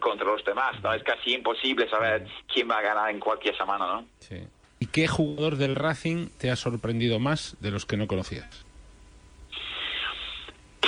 contra 0.00 0.26
los 0.26 0.44
demás, 0.44 0.80
¿no? 0.82 0.94
Es 0.94 1.02
casi 1.02 1.34
imposible 1.34 1.88
saber 1.88 2.26
quién 2.52 2.68
va 2.68 2.78
a 2.78 2.82
ganar 2.82 3.10
en 3.10 3.20
cualquier 3.20 3.56
semana, 3.56 3.86
¿no? 3.86 4.04
Sí. 4.18 4.36
¿Y 4.78 4.86
qué 4.86 5.06
jugador 5.06 5.56
del 5.56 5.76
Racing 5.76 6.28
te 6.38 6.50
ha 6.50 6.56
sorprendido 6.56 7.18
más 7.18 7.56
de 7.60 7.70
los 7.70 7.84
que 7.84 7.98
no 7.98 8.06
conocías? 8.06 8.69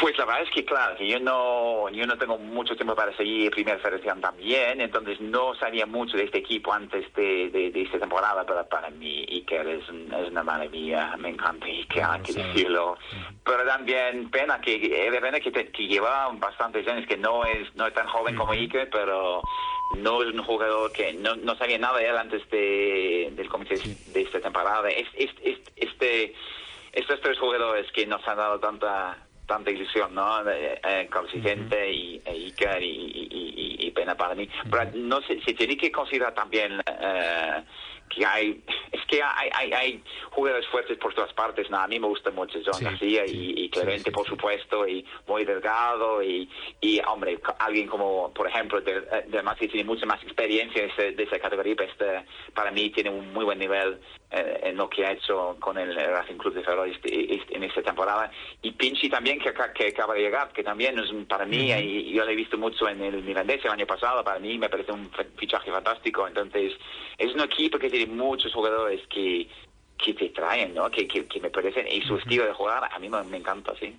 Pues 0.02 0.18
la 0.18 0.24
verdad 0.24 0.42
es 0.42 0.50
que, 0.50 0.64
claro, 0.64 0.96
que 0.96 1.06
yo 1.06 1.20
no, 1.20 1.88
yo 1.90 2.04
no 2.08 2.18
tengo 2.18 2.36
mucho 2.36 2.74
tiempo 2.74 2.96
para 2.96 3.16
seguir 3.16 3.52
Primera 3.52 3.78
Federación 3.78 4.20
también, 4.20 4.80
entonces 4.80 5.20
no 5.20 5.54
sabía 5.54 5.86
mucho 5.86 6.16
de 6.16 6.24
este 6.24 6.38
equipo 6.38 6.72
antes 6.72 7.06
de, 7.14 7.50
de, 7.50 7.82
esta 7.82 8.00
temporada, 8.00 8.44
pero 8.44 8.68
para 8.68 8.90
mí 8.90 9.24
Iker 9.30 9.64
es, 9.68 9.84
es 9.84 10.28
una 10.28 10.42
maravilla, 10.42 11.16
me 11.18 11.28
encanta 11.28 11.66
Iker, 11.66 12.02
hay 12.02 12.20
que 12.20 12.32
decirlo. 12.32 12.98
Pero 13.44 13.64
también 13.64 14.28
pena 14.28 14.60
que, 14.60 14.74
es 14.74 15.20
pena 15.20 15.38
que, 15.38 15.52
que, 15.52 15.86
lleva 15.86 16.30
bastantes 16.32 16.84
años, 16.88 17.06
que 17.06 17.16
no 17.16 17.44
es, 17.44 17.72
no 17.76 17.86
es 17.86 17.94
tan 17.94 18.08
joven 18.08 18.34
como 18.34 18.50
Iker, 18.54 18.90
pero 18.90 19.40
no 19.98 20.20
es 20.24 20.34
un 20.34 20.42
jugador 20.42 20.90
que 20.90 21.12
no, 21.12 21.36
no 21.36 21.54
sabía 21.54 21.78
nada 21.78 21.98
de 21.98 22.08
él 22.08 22.18
antes 22.18 22.50
de, 22.50 23.30
del 23.36 23.48
comité 23.48 23.76
de 23.76 24.20
esta 24.20 24.40
temporada. 24.40 24.88
Es, 24.88 25.06
es, 25.14 25.30
este, 25.76 26.34
estos 26.92 27.20
tres 27.20 27.38
jugadores 27.38 27.86
que 27.92 28.04
nos 28.04 28.26
han 28.26 28.38
dado 28.38 28.58
tanta 28.58 29.28
tanta 29.46 29.70
ilusión, 29.70 30.14
¿no? 30.14 30.48
Eh, 30.50 30.80
eh 30.84 31.08
y, 31.90 32.22
e 32.24 32.30
Iker 32.30 32.82
y, 32.82 33.28
y, 33.80 33.90
pena 33.90 34.16
para 34.16 34.34
mí. 34.34 34.48
Pero 34.70 34.90
no 34.94 35.20
sé, 35.22 35.40
se 35.42 35.52
tiene 35.54 35.76
que 35.76 35.92
considerar 35.92 36.34
también 36.34 36.80
eh, 36.86 37.62
que 38.08 38.26
hay, 38.26 38.62
es 38.90 39.00
que 39.06 39.22
hay, 39.22 39.48
hay, 39.54 39.72
hay, 39.72 40.04
jugadores 40.30 40.66
fuertes 40.68 40.98
por 40.98 41.14
todas 41.14 41.32
partes, 41.32 41.70
¿no? 41.70 41.78
A 41.78 41.86
mí 41.86 41.98
me 41.98 42.06
gusta 42.06 42.30
mucho 42.30 42.58
John 42.64 42.82
García 42.82 43.24
y, 43.26 43.68
Clemente, 43.70 44.10
por 44.12 44.26
supuesto, 44.26 44.86
y 44.86 45.04
muy 45.26 45.44
delgado, 45.44 46.22
y, 46.22 46.48
y 46.80 47.00
hombre, 47.06 47.38
alguien 47.58 47.88
como, 47.88 48.32
por 48.32 48.48
ejemplo, 48.48 48.80
de, 48.80 49.00
de 49.00 49.42
más 49.42 49.56
que 49.56 49.68
tiene 49.68 49.84
mucha 49.84 50.04
más 50.06 50.22
experiencia 50.22 50.86
de, 50.96 51.22
esa 51.22 51.38
categoría, 51.38 51.74
pues, 51.76 51.90
este, 51.90 52.24
para 52.54 52.70
mí 52.70 52.90
tiene 52.90 53.10
un 53.10 53.32
muy 53.32 53.44
buen 53.44 53.58
nivel 53.58 53.98
eh, 54.30 54.60
en 54.64 54.76
lo 54.76 54.88
que 54.88 55.06
ha 55.06 55.12
hecho 55.12 55.56
con 55.60 55.78
el 55.78 55.94
Racing 55.94 56.36
Club 56.36 56.54
de 56.54 56.62
Ferrol 56.62 56.90
este, 56.90 57.34
este, 57.34 57.56
en 57.56 57.64
esta 57.64 57.82
temporada. 57.82 58.30
Y 58.60 58.72
Pinchi 58.72 59.08
también, 59.08 59.31
que, 59.38 59.52
que, 59.74 59.88
acaba 59.88 60.14
de 60.14 60.20
llegar, 60.20 60.52
que 60.52 60.62
también 60.62 60.98
es 60.98 61.10
para 61.26 61.44
mí, 61.44 61.72
y 61.72 62.12
yo 62.12 62.24
lo 62.24 62.30
he 62.30 62.36
visto 62.36 62.56
mucho 62.58 62.88
en 62.88 63.02
el 63.02 63.22
Mirandés 63.22 63.64
el 63.64 63.70
año 63.70 63.86
pasado, 63.86 64.24
para 64.24 64.38
mí 64.38 64.58
me 64.58 64.68
parece 64.68 64.92
un 64.92 65.10
fichaje 65.36 65.70
fantástico. 65.70 66.26
Entonces, 66.26 66.72
es 67.18 67.34
un 67.34 67.40
equipo 67.40 67.78
que 67.78 67.90
tiene 67.90 68.06
muchos 68.06 68.52
jugadores 68.52 69.06
que, 69.08 69.48
que 69.98 70.14
te 70.14 70.28
traen, 70.30 70.74
¿no? 70.74 70.90
Que, 70.90 71.06
que, 71.06 71.40
me 71.40 71.50
parecen, 71.50 71.86
y 71.88 72.02
su 72.02 72.16
estilo 72.16 72.44
de 72.44 72.52
jugar 72.52 72.88
a 72.90 72.98
mí 72.98 73.08
me, 73.08 73.36
encanta, 73.36 73.74
sí. 73.78 73.96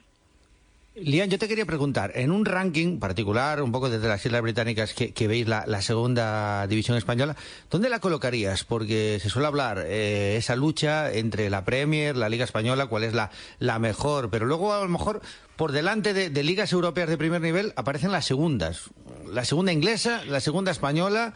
Lian, 0.95 1.27
yo 1.27 1.39
te 1.39 1.47
quería 1.47 1.65
preguntar, 1.65 2.11
en 2.13 2.31
un 2.31 2.45
ranking 2.45 2.99
particular, 2.99 3.63
un 3.63 3.71
poco 3.71 3.89
desde 3.89 4.07
las 4.07 4.23
Islas 4.23 4.43
Británicas, 4.43 4.93
que, 4.93 5.27
veis 5.27 5.47
la, 5.47 5.81
segunda 5.81 6.67
división 6.67 6.97
española, 6.97 7.35
¿dónde 7.71 7.89
la 7.89 7.99
colocarías? 7.99 8.63
Porque 8.63 9.17
se 9.19 9.29
suele 9.29 9.47
hablar 9.47 9.85
eh, 9.87 10.35
esa 10.37 10.55
lucha 10.55 11.11
entre 11.11 11.49
la 11.49 11.65
Premier, 11.65 12.15
la 12.15 12.29
Liga 12.29 12.43
Española, 12.45 12.85
cuál 12.85 13.05
es 13.05 13.15
la, 13.15 13.31
la 13.57 13.79
mejor, 13.79 14.29
pero 14.29 14.45
luego 14.45 14.71
a 14.71 14.83
lo 14.83 14.89
mejor 14.89 15.21
por 15.55 15.71
delante 15.71 16.13
de, 16.13 16.29
de 16.29 16.43
ligas 16.43 16.71
europeas 16.73 17.09
de 17.09 17.17
primer 17.17 17.41
nivel 17.41 17.73
aparecen 17.75 18.11
las 18.11 18.25
segundas. 18.25 18.91
La 19.27 19.45
segunda 19.45 19.71
inglesa, 19.71 20.23
la 20.25 20.41
segunda 20.41 20.71
española, 20.71 21.33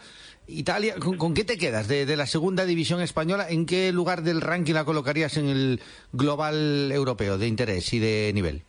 Italia, 0.47 0.95
¿con, 0.95 1.33
qué 1.33 1.43
te 1.43 1.57
quedas 1.57 1.87
de, 1.87 2.15
la 2.15 2.25
segunda 2.25 2.65
división 2.65 3.01
española? 3.01 3.47
¿En 3.49 3.65
qué 3.65 3.91
lugar 3.91 4.23
del 4.23 4.39
ranking 4.39 4.73
la 4.73 4.85
colocarías 4.85 5.35
en 5.35 5.49
el 5.49 5.81
global 6.13 6.89
europeo 6.91 7.37
de 7.37 7.47
interés 7.47 7.93
y 7.93 7.99
de 7.99 8.31
nivel? 8.33 8.63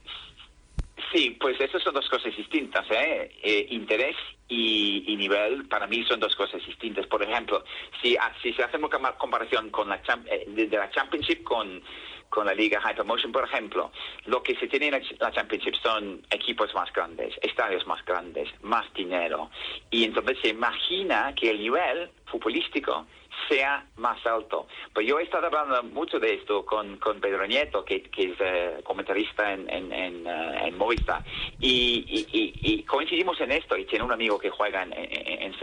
Sí, 1.12 1.37
pues 1.41 1.59
esas 1.61 1.83
son 1.83 1.95
dos 1.95 2.09
cosas 2.09 2.37
distintas. 2.37 2.87
¿eh? 2.91 3.31
eh 3.43 3.67
interés 3.71 4.17
y, 4.49 5.17
nivel 5.17 5.67
para 5.67 5.87
mí 5.87 6.05
son 6.05 6.21
dos 6.21 6.35
cosas 6.37 6.65
distintas. 6.65 7.07
Por 7.07 7.23
ejemplo, 7.23 7.65
si, 8.00 8.17
ah, 8.17 8.33
si 8.43 8.53
se 8.53 8.62
hace 8.62 8.77
una 8.77 9.12
comparación 9.12 9.71
con 9.71 9.88
la, 9.88 10.00
eh, 10.27 10.45
de 10.47 10.77
la 10.77 10.91
Championship 10.91 11.43
con 11.43 11.83
con 12.29 12.47
la 12.47 12.55
Liga 12.55 12.81
Hypermotion, 12.81 13.33
por 13.33 13.45
ejemplo, 13.45 13.91
lo 14.27 14.43
que 14.43 14.55
se 14.57 14.69
tiene 14.69 14.88
en 14.88 15.03
la 15.19 15.33
Championship 15.33 15.75
son 15.83 16.23
equipos 16.31 16.75
más 16.75 16.93
grandes, 16.93 17.35
estadios 17.43 17.87
más 17.87 18.05
grandes, 18.05 18.49
más 18.62 18.93
dinero. 18.95 19.50
Y 19.91 20.05
entonces 20.05 20.38
se 20.43 20.49
imagina 20.49 21.35
que 21.35 21.50
el 21.50 21.59
nivel 21.59 22.11
futbolístico 22.27 23.07
sea 23.49 23.85
más 23.97 24.25
alto. 24.26 24.67
Pues 24.93 25.07
yo 25.07 25.19
he 25.19 25.23
estado 25.23 25.47
hablando 25.47 25.83
mucho 25.85 26.19
de 26.19 26.35
esto 26.35 26.64
con, 26.64 26.99
con 26.99 27.21
Pedro 27.21 27.47
Nieto, 27.47 27.85
que, 27.85 28.02
que 28.02 28.33
es 28.33 28.37
eh, 28.40 28.81
comentarista 28.85 29.52
en, 29.52 29.69
en, 29.71 29.93
en, 29.93 30.26
uh, 30.26 30.76
Movistar, 30.76 31.25
y, 31.59 32.26
y, 32.62 32.83
coincidimos 32.85 33.40
en 33.40 33.52
esto, 33.52 33.76
y 33.76 33.85
tiene 33.85 34.05
un 34.05 34.12
amigo 34.12 34.38
que 34.38 34.50
juega 34.50 34.83
en, 34.83 34.93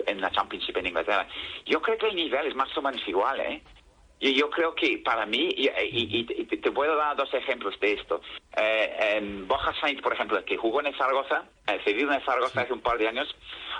en, 0.08 0.22
la 0.22 0.32
Championship 0.32 0.77
en 0.77 0.88
Inglaterra. 0.88 1.27
Yo 1.65 1.82
creo 1.82 1.98
que 1.98 2.08
el 2.08 2.15
nivel 2.15 2.48
es 2.48 2.56
más 2.56 2.75
o 2.77 2.82
menos 2.82 3.01
igual, 3.08 3.39
¿eh? 3.39 3.62
Yo, 4.19 4.29
yo 4.29 4.50
creo 4.50 4.75
que 4.75 4.98
para 5.00 5.25
mí, 5.25 5.50
y, 5.55 6.24
te 6.24 6.72
puedo 6.72 6.95
dar 6.95 7.15
dos 7.15 7.34
ejemplos 7.34 7.79
de 7.79 7.93
esto. 7.93 8.22
Eh, 8.57 9.17
en 9.17 9.48
Boja 9.48 9.74
Sainz, 9.79 10.01
por 10.01 10.13
ejemplo, 10.13 10.43
que 10.45 10.57
jugó 10.57 10.81
en 10.81 10.95
Zaragoza, 10.98 11.45
eh, 11.67 11.79
cedido 11.84 12.12
en 12.12 12.24
Zaragoza 12.24 12.62
hace 12.62 12.74
un 12.74 12.81
par 12.81 12.98
de 12.98 13.07
años, 13.07 13.36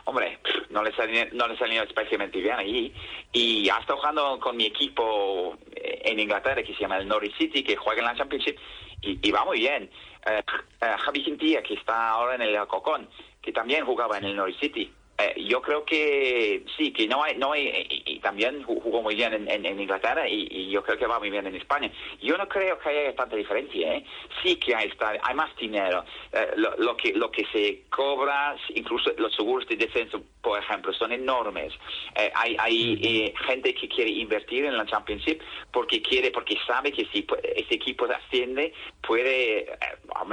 hombre, 0.05 0.39
no 0.69 0.83
le 0.83 0.93
salió, 0.93 1.25
no 1.33 1.47
le 1.47 1.57
salió 1.57 1.83
especialmente 1.83 2.39
bien 2.39 2.55
allí. 2.55 2.93
Y 3.31 3.69
ha 3.69 3.77
estado 3.79 3.99
jugando 3.99 4.39
con 4.39 4.55
mi 4.55 4.65
equipo 4.65 5.57
eh, 5.75 6.01
en 6.05 6.19
Inglaterra, 6.19 6.63
que 6.63 6.73
se 6.73 6.81
llama 6.81 6.97
el 6.97 7.07
Norwich 7.07 7.37
City, 7.37 7.63
que 7.63 7.75
juega 7.75 8.01
en 8.01 8.07
la 8.07 8.15
Championship, 8.15 8.57
y, 9.01 9.31
va 9.31 9.45
muy 9.45 9.59
bien. 9.59 9.89
Eh, 10.25 10.41
eh, 10.81 10.95
Javi 10.97 11.23
Quintilla, 11.23 11.61
que 11.61 11.75
está 11.75 12.09
ahora 12.09 12.35
en 12.35 12.41
el 12.41 12.55
Alcocón, 12.55 13.07
que 13.41 13.51
también 13.51 13.85
jugaba 13.85 14.17
en 14.17 14.25
el 14.25 14.35
Norwich 14.35 14.59
City. 14.59 14.91
Eh, 15.17 15.45
yo 15.48 15.62
creo 15.62 15.86
que 15.86 16.65
sí, 16.75 16.91
que 16.91 17.07
no 17.07 17.24
hay, 17.24 17.38
no 17.38 17.53
hay, 17.53 18.03
y, 18.05 18.19
también 18.19 18.63
jugó 18.63 19.01
muy 19.01 19.15
bien 19.15 19.48
en, 19.48 19.79
Inglaterra 19.79 20.27
y, 20.27 20.69
yo 20.69 20.84
creo 20.84 20.98
que 20.98 21.07
va 21.07 21.19
muy 21.19 21.29
bien 21.29 21.48
en 21.48 21.55
España. 21.55 21.89
Yo 22.22 22.38
no 22.38 22.50
creo 22.50 22.77
que 22.79 22.89
haya 22.89 23.15
tanta 23.15 23.38
diferencia, 23.38 23.95
¿eh? 23.95 24.05
Sí 24.43 24.57
que 24.57 24.75
hay, 24.75 24.91
hay 25.22 25.36
más 25.36 25.55
dinero. 25.55 26.03
Eh, 26.34 26.51
lo, 26.57 26.98
que, 26.98 27.13
lo 27.13 27.31
que 27.31 27.45
se 27.45 27.84
cobra, 27.89 28.57
incluso 28.74 29.12
los 29.17 29.34
seguros 29.34 29.65
de 29.69 29.77
descenso, 29.77 30.22
por 30.41 30.60
ejemplo, 30.60 30.91
son 30.91 31.13
enormes. 31.13 31.74
Eh, 32.15 32.31
hay 32.36 32.57
hay 32.60 33.34
gente 33.48 33.74
que 33.74 33.88
quiere 33.88 34.12
invertir 34.12 34.65
en 34.65 34.77
la 34.77 34.86
Championship 34.86 35.41
porque 35.72 36.01
quiere, 36.01 36.31
porque 36.31 36.57
sabe 36.67 36.91
que 36.91 37.05
si 37.05 37.25
ese 37.55 37.75
equipo 37.75 38.05
asciende, 38.05 38.74
puede, 39.01 39.67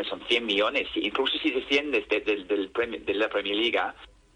son 0.09 0.21
100 0.27 0.45
millones, 0.45 0.89
incluso 0.97 1.39
si 1.39 1.51
desciendes 1.51 2.09
del, 2.09 2.47
de 2.47 3.15
la 3.15 3.29
Premier 3.29 3.57
League, 3.57 3.79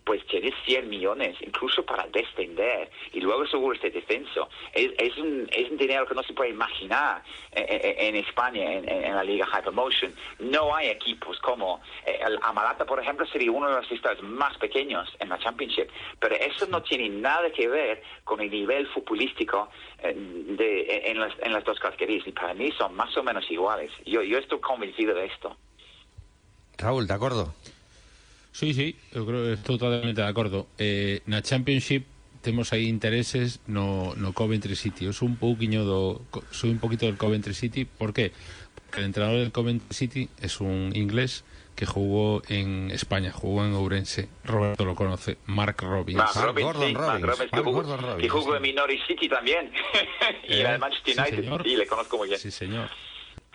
pues 0.06 0.24
tienes 0.28 0.54
100 0.64 0.88
millones, 0.88 1.36
incluso 1.40 1.84
para 1.84 2.06
descender, 2.06 2.88
y 3.12 3.20
luego 3.20 3.44
seguro 3.48 3.74
este 3.74 3.90
descenso. 3.90 4.48
Es, 4.72 4.92
es, 4.98 5.18
un, 5.18 5.48
es 5.50 5.68
un 5.68 5.76
dinero 5.76 6.06
que 6.06 6.14
no 6.14 6.22
se 6.22 6.32
puede 6.32 6.50
imaginar 6.50 7.24
en, 7.50 8.14
España, 8.14 8.72
en, 8.72 9.14
la 9.14 9.24
Liga 9.24 9.46
Hypermotion. 9.46 10.14
No 10.38 10.76
hay 10.76 10.90
equipos 10.90 11.40
como 11.40 11.80
eh, 12.06 12.20
el 12.24 12.38
Amalata, 12.40 12.84
por 12.84 13.00
ejemplo, 13.00 13.26
sería 13.26 13.50
uno 13.50 13.68
de 13.68 13.80
los 13.82 13.90
estados 13.90 14.22
más 14.22 14.56
pequeños 14.58 15.12
en 15.18 15.28
la 15.28 15.40
Championship, 15.40 15.88
pero 16.20 16.36
eso 16.36 16.66
no 16.68 16.84
tiene 16.84 17.08
nada 17.08 17.50
que 17.50 17.66
ver 17.66 18.00
con 18.22 18.40
el 18.40 18.48
nivel 18.48 18.86
futbolístico 18.86 19.70
eh, 19.98 20.14
de, 20.14 21.02
en, 21.10 21.18
las, 21.18 21.32
en 21.40 21.52
las 21.52 21.64
dos 21.64 21.80
categorías, 21.80 22.24
y 22.28 22.30
para 22.30 22.54
mí 22.54 22.70
son 22.78 22.94
más 22.94 23.14
o 23.16 23.24
menos 23.24 23.50
iguales. 23.50 23.90
Yo, 24.04 24.22
yo 24.22 24.38
estoy 24.38 24.60
convencido 24.60 25.16
de 25.16 25.26
esto. 25.26 25.56
Raúl, 26.78 27.08
¿de 27.08 27.14
acuerdo? 27.14 27.52
Sí, 28.56 28.72
sí, 28.72 28.96
yo 29.12 29.26
creo 29.26 29.44
que 29.44 29.52
estoy 29.52 29.76
totalmente 29.76 30.22
de 30.22 30.26
acuerdo. 30.26 30.66
Eh, 30.78 31.20
la 31.26 31.42
Championship 31.42 32.06
tenemos 32.40 32.72
ahí 32.72 32.86
intereses 32.86 33.60
no, 33.66 34.14
no 34.16 34.32
Coventry 34.32 34.74
City. 34.76 35.04
Yo 35.04 35.12
soy 35.12 35.28
un 35.28 35.36
poquito 35.36 35.84
do, 35.84 36.22
soy 36.52 36.70
un 36.70 36.78
poquito 36.78 37.04
del 37.04 37.18
Coventry 37.18 37.52
City, 37.52 37.84
¿por 37.84 38.14
qué? 38.14 38.32
Porque 38.74 39.00
el 39.00 39.04
entrenador 39.04 39.40
del 39.40 39.52
Coventry 39.52 39.94
City 39.94 40.30
es 40.40 40.58
un 40.62 40.90
inglés 40.94 41.44
que 41.74 41.84
jugó 41.84 42.40
en 42.48 42.90
España, 42.90 43.30
jugó 43.30 43.62
en 43.62 43.74
Ourense. 43.74 44.30
Roberto 44.44 44.86
lo 44.86 44.94
conoce, 44.94 45.36
Mark 45.44 45.76
Robbins. 45.82 46.16
Mark 46.16 46.34
Robbins, 46.36 46.64
Gordon, 46.64 46.88
sí, 46.88 46.94
Robbins. 46.94 47.08
Mark 47.08 47.22
Robbins, 47.26 47.50
que, 47.50 47.58
jugó, 47.58 47.72
Gordon 47.72 48.00
Robbins, 48.00 48.22
que 48.22 48.28
jugó 48.30 48.56
en 48.56 48.62
Minori 48.62 48.98
City 49.06 49.28
también. 49.28 49.70
y 50.48 50.54
eh, 50.54 50.72
en 50.72 50.80
Manchester 50.80 51.14
United, 51.18 51.42
sí, 51.42 51.68
sí, 51.68 51.76
le 51.76 51.86
conozco 51.86 52.16
muy 52.16 52.28
bien. 52.28 52.40
Sí, 52.40 52.50
señor 52.50 52.88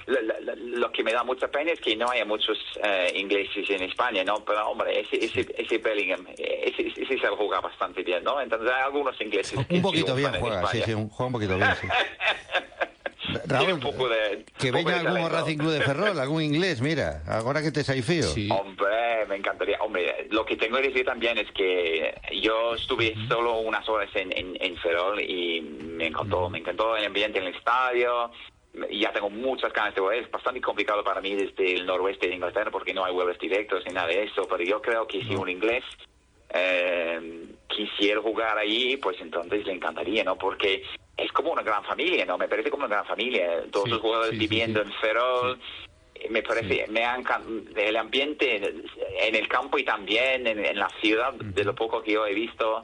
lo, 0.08 0.92
que 0.92 1.04
me 1.04 1.14
da 1.14 1.24
mucha 1.24 1.48
pena 1.48 1.72
es 1.72 1.80
que 1.80 1.96
no 1.96 2.10
haya 2.10 2.26
muchos 2.26 2.58
eh, 2.84 3.12
ingleses 3.16 3.70
en 3.70 3.84
España, 3.84 4.24
¿no? 4.24 4.44
Pero, 4.46 4.70
hombre, 4.70 5.00
ese, 5.00 5.24
ese, 5.24 5.46
ese 5.58 5.78
Bellingham, 5.78 6.26
ese, 6.38 6.88
ese 6.88 7.20
se 7.20 7.28
juega 7.28 7.62
bastante 7.62 8.04
bien, 8.04 8.24
¿no? 8.24 8.42
Entonces 8.42 8.70
hay 8.72 8.84
algunos 8.84 9.20
ingleses 9.22 9.66
que 9.68 9.76
Un 9.76 9.82
poquito 9.82 10.16
bien 10.16 10.32
juega, 10.40 10.68
sí, 10.68 10.82
sí, 10.84 10.94
juega 10.94 11.26
un 11.26 11.32
poquito 11.32 11.58
bien, 11.58 11.70
sí. 11.80 11.88
Raúl, 13.46 13.74
un 13.74 13.80
poco 13.80 14.10
de, 14.10 14.46
que 14.58 14.72
venga 14.72 15.00
algún 15.00 15.30
Racing 15.30 15.58
Club 15.58 15.72
de 15.72 15.82
Ferrol, 15.82 16.20
algún 16.20 16.42
inglés, 16.42 16.82
mira, 16.82 17.22
ahora 17.28 17.62
que 17.62 17.72
te 17.72 17.84
saifío. 17.84 18.24
Sí. 18.24 18.50
Hombre, 18.52 19.26
me 19.28 19.36
encantaría. 19.36 19.78
Hombre, 19.82 20.28
lo 20.32 20.46
que 20.46 20.58
tengo 20.58 20.78
que 20.78 20.90
decir 20.90 21.06
también 21.06 21.38
es 21.38 21.52
que 21.52 22.14
yo 22.42 22.76
estuve 22.76 23.16
solo 23.28 23.60
unas 23.60 23.88
horas 23.88 24.10
en, 24.16 24.36
en, 24.38 24.58
en 24.60 24.76
Ferrol 24.78 25.22
y 25.22 25.62
me 25.62 26.08
encantó, 26.08 26.50
me 26.50 26.60
encantó 26.60 26.98
el 26.98 27.06
ambiente 27.06 27.40
en 27.40 27.46
el 27.46 27.56
estadio, 27.56 28.32
ya 28.92 29.12
tengo 29.12 29.30
muchas 29.30 29.74
ganas 29.74 29.94
de 29.96 30.02
volver. 30.02 30.24
Es 30.24 30.32
bastante 30.32 30.62
complicado 30.62 31.04
para 31.04 31.22
mí 31.22 31.36
desde 31.36 31.76
el 31.76 31.86
noroeste 31.86 32.28
de 32.28 32.36
Inglaterra 32.36 32.72
porque 32.72 32.94
no 32.94 33.04
hay 33.04 33.14
vuelos 33.14 33.38
directos 33.40 33.84
ni 33.86 33.94
nada 33.94 34.08
de 34.08 34.24
eso, 34.24 34.48
pero 34.50 34.64
yo 34.64 34.82
creo 34.82 35.08
que 35.08 35.24
si 35.24 35.36
un 35.36 35.50
inglés 35.50 35.84
eh, 36.54 37.46
quisiera 37.68 38.22
jugar 38.22 38.58
ahí, 38.58 38.98
pues 38.98 39.18
entonces 39.22 39.66
le 39.66 39.74
encantaría, 39.74 40.24
¿no? 40.24 40.38
Porque 40.38 40.84
es 41.18 41.32
como 41.32 41.52
una 41.52 41.64
gran 41.64 41.84
familia, 41.84 42.26
¿no? 42.26 42.38
Me 42.38 42.48
parece 42.48 42.70
como 42.70 42.86
una 42.86 42.96
gran 42.96 43.06
familia. 43.06 43.64
Todos 43.72 43.90
los 43.90 44.00
jugadores 44.00 44.38
viviendo 44.38 44.82
en 44.82 44.92
Ferrol. 44.94 45.60
me 46.30 46.42
parece, 46.42 46.86
me 46.90 47.04
ha 47.06 47.16
encantado 47.16 47.62
el 47.76 47.98
ambiente 47.98 48.56
en 48.56 49.36
el 49.36 49.48
campo 49.48 49.78
y 49.78 49.84
también 49.84 50.48
en, 50.48 50.78
la 50.78 50.90
ciudad, 51.02 51.34
de 51.34 51.64
lo 51.64 51.76
poco 51.76 52.02
que 52.02 52.14
yo 52.14 52.26
he 52.26 52.34
visto. 52.34 52.84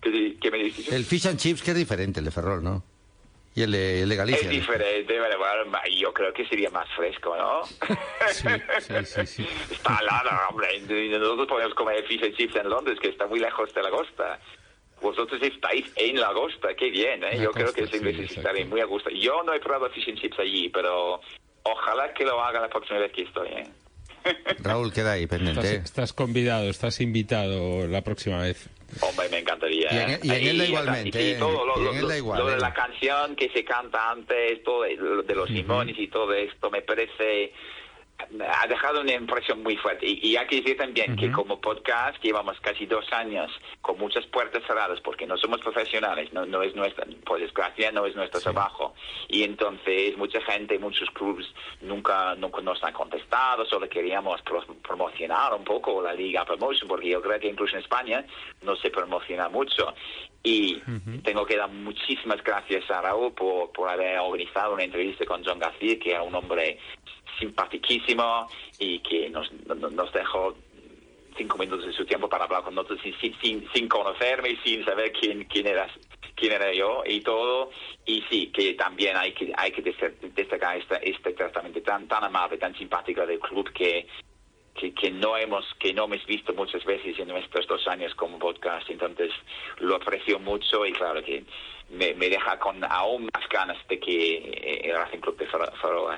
Que, 0.00 0.50
me 0.50 0.60
el 0.60 1.04
fish 1.04 1.26
and 1.26 1.38
chips 1.38 1.62
que 1.62 1.70
es 1.70 1.76
diferente, 1.76 2.20
el 2.20 2.26
de 2.26 2.30
Ferrol, 2.30 2.62
¿no? 2.62 2.93
Y 3.56 3.62
el 3.62 3.70
de, 3.70 4.16
Galicia. 4.16 4.42
Es 4.42 4.50
diferente, 4.50 5.16
yo 5.96 6.12
creo 6.12 6.32
que 6.32 6.46
sería 6.46 6.70
más 6.70 6.88
fresco, 6.96 7.36
¿no? 7.36 7.62
Sí, 8.30 8.48
sí, 9.04 9.26
sí. 9.26 9.48
está 9.70 9.98
al 9.98 10.06
lado, 10.06 10.30
hombre. 10.50 10.80
Nosotros 10.80 11.46
podemos 11.46 11.74
comer 11.74 12.04
fish 12.04 12.22
and 12.24 12.36
chips 12.36 12.56
en 12.56 12.68
Londres, 12.68 12.98
que 13.00 13.08
está 13.08 13.26
muy 13.26 13.38
lejos 13.38 13.72
de 13.72 13.82
la 13.82 13.90
costa. 13.90 14.40
Vosotros 15.00 15.40
estáis 15.42 15.86
en 15.96 16.18
la 16.18 16.32
costa, 16.32 16.74
qué 16.74 16.90
bien, 16.90 17.22
¿eh? 17.24 17.38
yo 17.40 17.50
creo 17.50 17.72
que 17.72 17.82
los 17.82 17.94
ingleses 17.94 18.36
estarían 18.36 18.68
muy 18.68 18.80
a 18.80 18.86
gusto. 18.86 19.10
Yo 19.10 19.42
no 19.42 19.52
he 19.52 19.60
probado 19.60 19.90
fish 19.90 20.08
and 20.08 20.18
chips 20.18 20.38
allí, 20.38 20.68
pero 20.70 21.20
ojalá 21.62 22.12
que 22.12 22.24
lo 22.24 22.42
haga 22.42 22.60
la 22.60 22.68
próxima 22.68 22.98
vez 22.98 23.12
que 23.12 23.22
estoy, 23.22 23.48
¿eh? 23.48 23.68
Raúl, 24.60 24.92
queda 24.92 25.12
ahí 25.12 25.26
pendiente. 25.26 25.60
Estás, 25.60 25.84
estás, 25.84 26.12
convidado, 26.12 26.70
estás 26.70 27.00
invitado 27.00 27.86
la 27.86 28.02
próxima 28.02 28.40
vez. 28.40 28.68
Hombre, 29.00 29.28
me 29.28 29.38
encantaría. 29.38 29.88
Y 29.92 30.12
en, 30.12 30.20
y 30.22 30.48
él 30.48 30.68
igualmente. 30.68 31.30
Y, 31.30 31.38
todo, 31.38 31.64
lo, 31.64 31.76
lo, 31.76 32.46
de 32.46 32.58
la 32.58 32.72
canción 32.72 33.36
que 33.36 33.48
se 33.50 33.64
canta 33.64 34.10
antes, 34.10 34.62
todo 34.62 34.82
de 34.82 35.34
los 35.34 35.48
Simones 35.48 35.98
y 35.98 36.08
todo 36.08 36.32
esto, 36.32 36.70
me 36.70 36.82
parece 36.82 37.52
ha 38.18 38.66
dejado 38.66 39.00
una 39.00 39.12
impresión 39.12 39.62
muy 39.62 39.76
fuerte. 39.76 40.06
Y, 40.06 40.36
hay 40.36 40.46
que 40.46 40.56
decir 40.56 40.76
también 40.76 41.16
que 41.16 41.30
como 41.30 41.60
podcast 41.60 42.22
llevamos 42.22 42.58
casi 42.60 42.86
dos 42.86 43.04
años 43.12 43.50
con 43.80 43.98
muchas 43.98 44.24
puertas 44.26 44.62
cerradas 44.66 45.00
porque 45.00 45.26
no 45.26 45.36
somos 45.36 45.60
profesionales, 45.60 46.32
no, 46.32 46.46
no 46.46 46.62
es 46.62 46.74
nuestra, 46.74 47.06
por 47.24 47.40
desgracia 47.40 47.90
no 47.92 48.06
es 48.06 48.14
nuestro 48.14 48.40
trabajo. 48.40 48.94
Y 49.28 49.42
entonces 49.42 50.16
mucha 50.16 50.40
gente, 50.42 50.78
muchos 50.78 51.10
clubes 51.10 51.46
nunca, 51.80 52.34
nunca 52.36 52.60
nos 52.60 52.82
han 52.84 52.92
contestado, 52.92 53.64
solo 53.66 53.88
queríamos 53.88 54.40
promocionar 54.82 55.54
un 55.54 55.64
poco 55.64 56.02
la 56.02 56.14
Liga 56.14 56.44
Promotion 56.44 56.88
porque 56.88 57.10
yo 57.10 57.20
creo 57.20 57.38
que 57.40 57.48
incluso 57.48 57.76
en 57.76 57.82
España 57.82 58.24
no 58.62 58.76
se 58.76 58.90
promociona 58.90 59.48
mucho. 59.48 59.94
Y 60.46 60.78
tengo 61.22 61.46
que 61.46 61.56
dar 61.56 61.70
muchísimas 61.70 62.44
gracias 62.44 62.90
a 62.90 63.00
Raúl 63.00 63.32
por, 63.32 63.72
por 63.72 63.88
haber 63.88 64.18
organizado 64.18 64.74
una 64.74 64.84
entrevista 64.84 65.24
con 65.24 65.42
John 65.42 65.58
García, 65.58 65.98
que 65.98 66.10
era 66.10 66.22
un 66.22 66.34
hombre 66.34 66.78
simpaticísimo 67.38 68.48
y 68.78 69.00
que 69.00 69.30
nos, 69.30 69.50
nos 69.52 70.12
dejó 70.12 70.54
cinco 71.36 71.58
minutos 71.58 71.86
de 71.86 71.92
su 71.92 72.04
tiempo 72.04 72.28
para 72.28 72.44
hablar 72.44 72.62
con 72.62 72.74
nosotros 72.74 73.00
sin, 73.02 73.38
sin, 73.40 73.68
sin 73.72 73.88
conocerme 73.88 74.56
sin 74.62 74.84
saber 74.84 75.12
quién, 75.12 75.44
quién 75.44 75.66
eras 75.66 75.90
quién 76.34 76.52
era 76.52 76.72
yo 76.72 77.02
y 77.06 77.20
todo. 77.20 77.70
Y 78.04 78.22
sí 78.30 78.48
que 78.48 78.74
también 78.74 79.16
hay 79.16 79.32
que 79.32 79.52
hay 79.56 79.72
que 79.72 79.82
destacar 80.34 80.76
este, 80.76 81.10
este 81.10 81.32
tratamiento 81.32 81.82
tan 81.82 82.06
tan 82.08 82.24
amable 82.24 82.58
tan 82.58 82.74
simpático 82.76 83.26
del 83.26 83.40
club 83.40 83.72
que, 83.72 84.06
que, 84.74 85.10
no 85.10 85.36
hemos 85.36 85.64
que 85.78 85.92
no 85.92 86.04
hemos 86.04 86.24
visto 86.26 86.52
muchas 86.52 86.84
veces 86.84 87.18
en 87.18 87.28
nuestros 87.28 87.66
dos 87.66 87.86
años 87.88 88.14
como 88.14 88.38
podcast. 88.38 88.88
Entonces 88.90 89.30
lo 89.78 89.96
aprecio 89.96 90.38
mucho 90.38 90.84
y 90.86 90.92
claro 90.92 91.22
que 91.22 91.44
me, 91.90 92.14
me 92.14 92.28
deja 92.28 92.58
con 92.58 92.82
aún 92.84 93.28
más 93.32 93.48
ganas 93.48 93.78
de 93.88 93.98
que 93.98 94.80
el 94.84 94.94
Racing 94.96 95.18
Club 95.18 95.36
de 95.38 95.46
Faro 95.46 96.10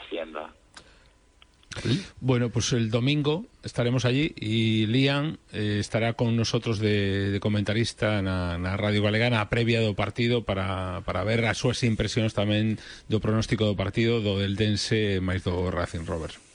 Bueno, 2.21 2.50
pues 2.50 2.73
el 2.73 2.90
domingo 2.90 3.45
estaremos 3.62 4.04
allí 4.04 4.33
y 4.37 4.87
Lian 4.87 5.38
eh, 5.52 5.78
estará 5.80 6.14
con 6.14 6.37
nosotros 6.37 6.78
de, 6.78 7.30
de 7.30 7.40
comentarista 7.40 8.23
na, 8.23 8.59
la 8.59 8.76
Radio 8.76 9.02
Galegana 9.02 9.40
a 9.40 9.50
previa 9.50 9.83
do 9.83 9.99
partido 9.99 10.47
para, 10.47 11.02
para 11.02 11.26
ver 11.26 11.45
as 11.45 11.59
súas 11.59 11.83
impresións 11.83 12.33
tamén 12.33 12.78
do 13.11 13.18
pronóstico 13.18 13.66
do 13.66 13.75
partido 13.75 14.23
do 14.23 14.38
Eldense 14.38 15.18
máis 15.18 15.42
do 15.42 15.68
Racing 15.68 16.06
Rovers. 16.06 16.46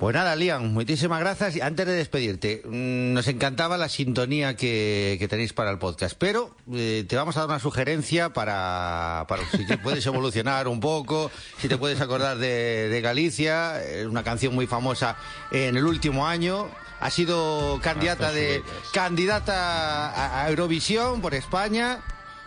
Pues 0.00 0.14
nada, 0.14 0.34
Liam, 0.34 0.72
muchísimas 0.72 1.20
gracias. 1.20 1.56
Y 1.56 1.60
antes 1.60 1.86
de 1.86 1.92
despedirte, 1.92 2.62
mm, 2.64 3.12
nos 3.12 3.28
encantaba 3.28 3.76
la 3.76 3.90
sintonía 3.90 4.56
que, 4.56 5.26
tenéis 5.28 5.52
para 5.52 5.70
el 5.70 5.78
podcast, 5.78 6.16
pero 6.18 6.56
eh, 6.72 7.04
te 7.06 7.16
vamos 7.16 7.36
a 7.36 7.40
dar 7.40 7.50
una 7.50 7.58
sugerencia 7.58 8.32
para, 8.32 9.26
para 9.28 9.42
si 9.50 9.66
te 9.66 9.76
puedes 9.76 10.06
evolucionar 10.06 10.68
un 10.68 10.80
poco, 10.80 11.30
si 11.58 11.68
te 11.68 11.76
puedes 11.76 12.00
acordar 12.00 12.38
de, 12.38 12.98
Galicia, 13.02 13.74
una 14.08 14.24
canción 14.24 14.54
muy 14.54 14.66
famosa 14.66 15.18
en 15.50 15.76
el 15.76 15.84
último 15.84 16.26
año. 16.26 16.70
Ha 16.98 17.10
sido 17.10 17.78
candidata 17.82 18.32
de 18.32 18.62
candidata 18.94 20.44
a, 20.44 20.48
Eurovisión 20.48 21.20
por 21.20 21.34
España. 21.34 21.98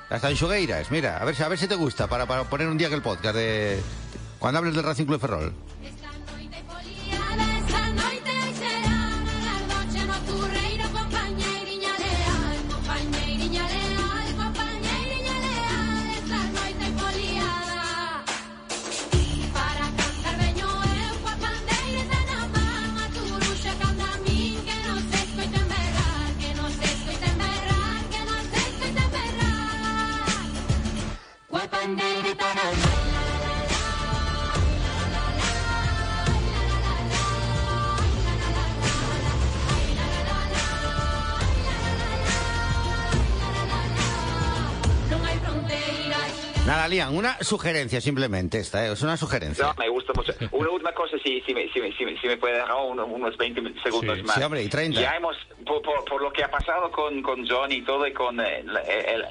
Hasta 0.10 0.32
en 0.32 0.38
Xogueiras, 0.38 0.90
mira, 0.90 1.18
a 1.18 1.26
ver, 1.26 1.40
a 1.40 1.48
ver 1.50 1.60
si 1.60 1.68
te 1.68 1.76
gusta 1.76 2.08
para, 2.08 2.26
para 2.26 2.46
poner 2.46 2.68
un 2.68 2.80
día 2.80 2.90
que 2.90 2.96
el 2.96 3.04
podcast 3.04 3.36
de 3.36 3.80
cuando 4.40 4.58
hables 4.58 4.74
del 4.74 4.84
Racing 4.84 5.06
Club 5.06 5.22
Ferrol. 5.22 5.54
Una 47.02 47.38
sugerencia 47.42 48.00
simplemente 48.02 48.60
esta, 48.60 48.86
¿eh? 48.86 48.92
es 48.92 49.02
una 49.02 49.18
sugerencia. 49.18 49.66
No, 49.66 49.74
me 49.78 49.90
gusta 49.90 50.14
mucho. 50.14 50.32
Una 50.52 50.70
última 50.70 50.94
cosa, 50.94 51.18
si, 51.24 51.42
si, 51.42 51.54
me, 51.54 51.68
si, 51.70 51.80
si, 51.92 52.28
me 52.28 52.38
puede 52.38 52.54
dejar 52.56 52.76
unos 52.86 53.36
20 53.36 53.82
segundos 53.82 54.24
más. 54.24 54.36
Sí, 54.36 54.44
hombre, 54.44 54.62
y 54.62 54.70
30. 54.70 55.02
Ya 55.02 55.16
hemos, 55.16 55.36
por, 55.66 55.82
por, 55.82 56.22
lo 56.22 56.32
que 56.32 56.44
ha 56.44 56.52
pasado 56.52 56.92
con, 56.92 57.24
con 57.24 57.48
John 57.48 57.72
y 57.72 57.82
todo, 57.82 58.06
y 58.06 58.14
con 58.14 58.40
eh, 58.40 58.64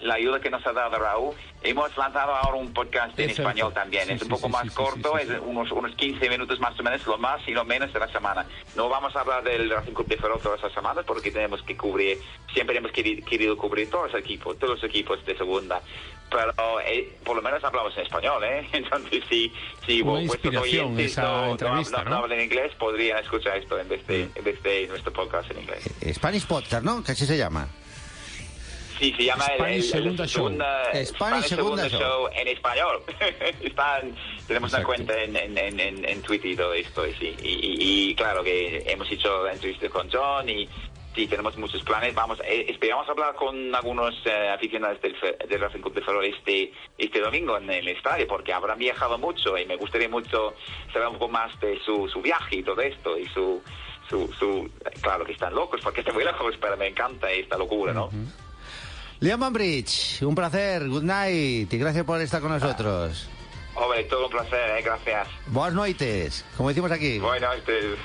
la, 0.01 0.15
ayuda 0.15 0.41
que 0.41 0.51
nos 0.51 0.67
ha 0.67 0.73
dado 0.73 0.99
Raúl, 0.99 1.35
hemos 1.63 1.97
lanzado 1.97 2.35
ahora 2.35 2.57
un 2.57 2.73
podcast 2.73 3.19
en 3.21 3.31
español 3.31 3.73
también. 3.73 4.11
es 4.11 4.23
un 4.23 4.29
poco 4.29 4.49
más 4.49 4.69
corto, 4.73 5.17
es 5.17 5.29
unos, 5.45 5.71
unos 5.71 5.95
15 5.95 6.29
minutos 6.29 6.59
más 6.59 6.79
o 6.79 6.83
menos, 6.83 7.07
lo 7.07 7.19
más 7.19 7.47
y 7.47 7.53
lo 7.53 7.65
menos 7.65 7.93
de 7.93 8.01
la 8.01 8.09
semana. 8.09 8.45
No 8.75 8.89
vamos 8.89 9.15
a 9.15 9.21
hablar 9.21 9.45
del 9.45 9.71
Racing 9.71 9.93
Club 9.93 10.09
de 10.09 10.17
Ferrol 10.17 10.41
todas 10.43 10.63
las 10.63 10.73
semanas 10.73 11.05
porque 11.07 11.31
tenemos 11.31 11.63
que 11.63 11.77
cubrir, 11.77 12.19
siempre 12.53 12.77
hemos 12.77 12.91
querido, 12.91 13.57
cubrir 13.57 13.89
todos 13.89 14.13
los 14.13 14.21
equipos, 14.21 14.59
todos 14.59 14.81
los 14.81 14.85
equipos 14.85 15.25
de 15.25 15.37
segunda 15.37 15.81
pero 16.33 16.81
eh, 16.81 17.13
por 17.25 17.37
lo 17.37 17.43
menos 17.43 17.52
hablamos 17.63 17.97
en 17.97 18.03
español, 18.05 18.43
¿eh? 18.45 18.69
Entonces, 18.73 19.25
si, 19.29 19.53
si 19.87 20.03
vuestros 20.03 20.57
oyentes 20.57 21.17
no, 21.19 21.57
no, 21.57 22.17
hablan 22.17 22.41
inglés, 22.41 22.73
podrían 22.79 23.19
escuchar 23.19 23.57
esto 23.57 23.79
en 23.79 23.89
vez, 23.89 24.07
de, 24.07 24.29
en 24.35 24.45
vez 24.45 24.63
de 24.63 24.87
nuestro 24.89 25.13
podcast 25.13 25.51
en 25.51 25.61
inglés. 25.61 25.89
Eh, 26.01 26.15
Spanish 26.15 26.47
Podcast, 26.47 26.85
¿no? 26.85 27.03
¿Qué 27.03 27.13
así 27.13 27.27
se 27.27 27.37
llama? 27.37 27.69
Sí, 28.99 29.13
se 29.17 29.25
llama 29.25 29.45
Spanish 29.47 29.85
el, 29.87 29.91
Segunda, 29.91 30.27
Show. 30.27 30.49
Spanish, 31.05 31.47
Segunda, 31.47 31.89
Show. 31.89 32.29
en 32.37 32.49
español. 32.49 33.03
Están, 33.61 34.15
tenemos 34.47 34.73
una 34.73 34.85
cuenta 34.85 35.21
en, 35.21 35.35
en, 35.35 35.59
en, 35.59 36.05
en, 36.05 36.23
Twitter 36.23 36.53
y 36.53 36.57
todo 36.57 36.73
esto. 36.73 37.05
Y, 37.07 37.13
sí. 37.15 37.35
y, 37.43 38.11
y, 38.11 38.15
claro 38.15 38.45
que 38.45 38.85
hemos 38.87 39.11
hecho 39.11 39.45
la 39.45 39.55
entrevista 39.55 39.89
con 39.89 40.09
John 40.09 40.49
y 40.49 40.69
Sí, 41.15 41.27
tenemos 41.27 41.57
muchos 41.59 41.83
planes. 41.83 42.15
Vamos, 42.15 42.41
eh, 42.41 42.67
esperamos 42.69 43.07
hablar 43.07 43.35
con 43.35 43.75
algunos 43.75 44.15
eh, 44.25 44.49
aficionados 44.49 45.01
del, 45.03 45.15
del 45.47 45.61
Racing 45.61 45.81
Club 45.81 45.95
de 45.95 46.03
Ferrol 46.03 46.25
este, 46.25 46.73
este 46.97 47.21
domingo 47.21 47.59
en 47.59 47.69
el 47.69 47.89
estadio, 47.89 48.27
porque 48.27 48.53
habrán 48.53 48.79
viajado 48.79 49.19
mucho 49.19 49.59
y 49.59 49.67
me 49.67 49.77
gustaría 49.77 50.09
mucho 50.09 50.55
saber 50.91 51.09
un 51.09 51.15
poco 51.15 51.29
más 51.29 51.59
de 51.61 51.79
su, 51.85 52.09
su 52.09 52.23
viaje 52.23 52.57
y 52.57 52.63
todo 52.63 52.81
esto 52.81 53.19
y 53.19 53.27
su, 53.27 53.63
su, 54.09 54.33
su, 54.39 54.71
claro 55.03 55.27
que 55.27 55.33
están 55.33 55.55
locos 55.55 55.83
porque 55.83 56.01
están 56.01 56.15
muy 56.15 56.25
lejos, 56.25 56.55
pero 56.59 56.79
me 56.79 56.87
encanta 56.87 57.31
esta 57.31 57.59
locura, 57.59 57.93
¿no? 57.93 58.09
Liam 59.21 59.53
Bridge, 59.53 60.23
un 60.23 60.35
placer, 60.35 60.89
good 60.89 61.03
night 61.05 61.73
y 61.73 61.79
gracias 61.79 62.05
por 62.07 62.21
estar 62.23 62.41
con 62.41 62.53
nosotros. 62.53 63.29
hombre, 63.75 64.03
todo 64.05 64.25
un 64.27 64.33
placer, 64.33 64.79
¿eh? 64.79 64.83
gracias. 64.83 65.29
Buenas 65.49 65.75
noches, 65.75 66.45
como 66.57 66.71
decimos 66.71 66.91
aquí. 66.91 67.19
Buenas 67.19 67.59
noches. 67.59 67.99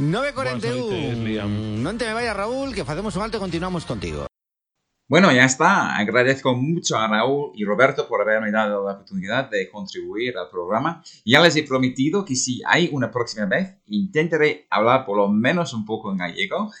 9.41. 0.00 1.46
No 1.46 1.94
te 1.94 2.06
me 2.06 2.14
vayas, 2.14 2.34
Raúl, 2.34 2.74
que 2.74 2.80
hacemos 2.80 3.14
un 3.16 3.22
alto 3.22 3.36
y 3.36 3.40
continuamos 3.40 3.84
contigo. 3.84 4.26
Bueno, 5.06 5.30
ya 5.30 5.44
está. 5.44 5.94
Agradezco 5.96 6.56
mucho 6.56 6.96
a 6.96 7.06
Raúl 7.06 7.52
y 7.54 7.66
Roberto 7.66 8.08
por 8.08 8.22
haberme 8.22 8.50
dado 8.50 8.86
la 8.86 8.94
oportunidad 8.94 9.50
de 9.50 9.68
contribuir 9.68 10.38
al 10.38 10.48
programa. 10.48 11.02
Ya 11.26 11.42
les 11.42 11.54
he 11.56 11.64
prometido 11.64 12.24
que 12.24 12.34
si 12.34 12.62
hay 12.64 12.88
una 12.92 13.10
próxima 13.10 13.44
vez, 13.44 13.76
intentaré 13.88 14.66
hablar 14.70 15.04
por 15.04 15.18
lo 15.18 15.28
menos 15.28 15.74
un 15.74 15.84
poco 15.84 16.10
en 16.10 16.16
gallego. 16.16 16.72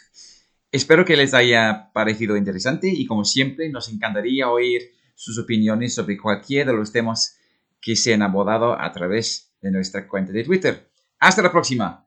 Espero 0.72 1.04
que 1.04 1.18
les 1.18 1.34
haya 1.34 1.90
parecido 1.92 2.38
interesante 2.38 2.88
y 2.88 3.04
como 3.04 3.26
siempre 3.26 3.68
nos 3.68 3.92
encantaría 3.92 4.48
oír 4.48 4.92
sus 5.14 5.38
opiniones 5.38 5.94
sobre 5.94 6.16
cualquiera 6.16 6.72
de 6.72 6.78
los 6.78 6.90
temas 6.90 7.36
que 7.82 7.96
se 7.96 8.14
han 8.14 8.22
abordado 8.22 8.80
a 8.80 8.90
través 8.92 9.52
de 9.60 9.70
nuestra 9.70 10.08
cuenta 10.08 10.32
de 10.32 10.44
Twitter. 10.44 10.90
Hasta 11.18 11.42
la 11.42 11.52
próxima. 11.52 12.06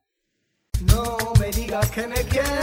No 0.88 1.18
me 1.40 1.52
digas 1.52 1.90
que 1.92 2.08
me 2.08 2.24
quieres. 2.26 2.63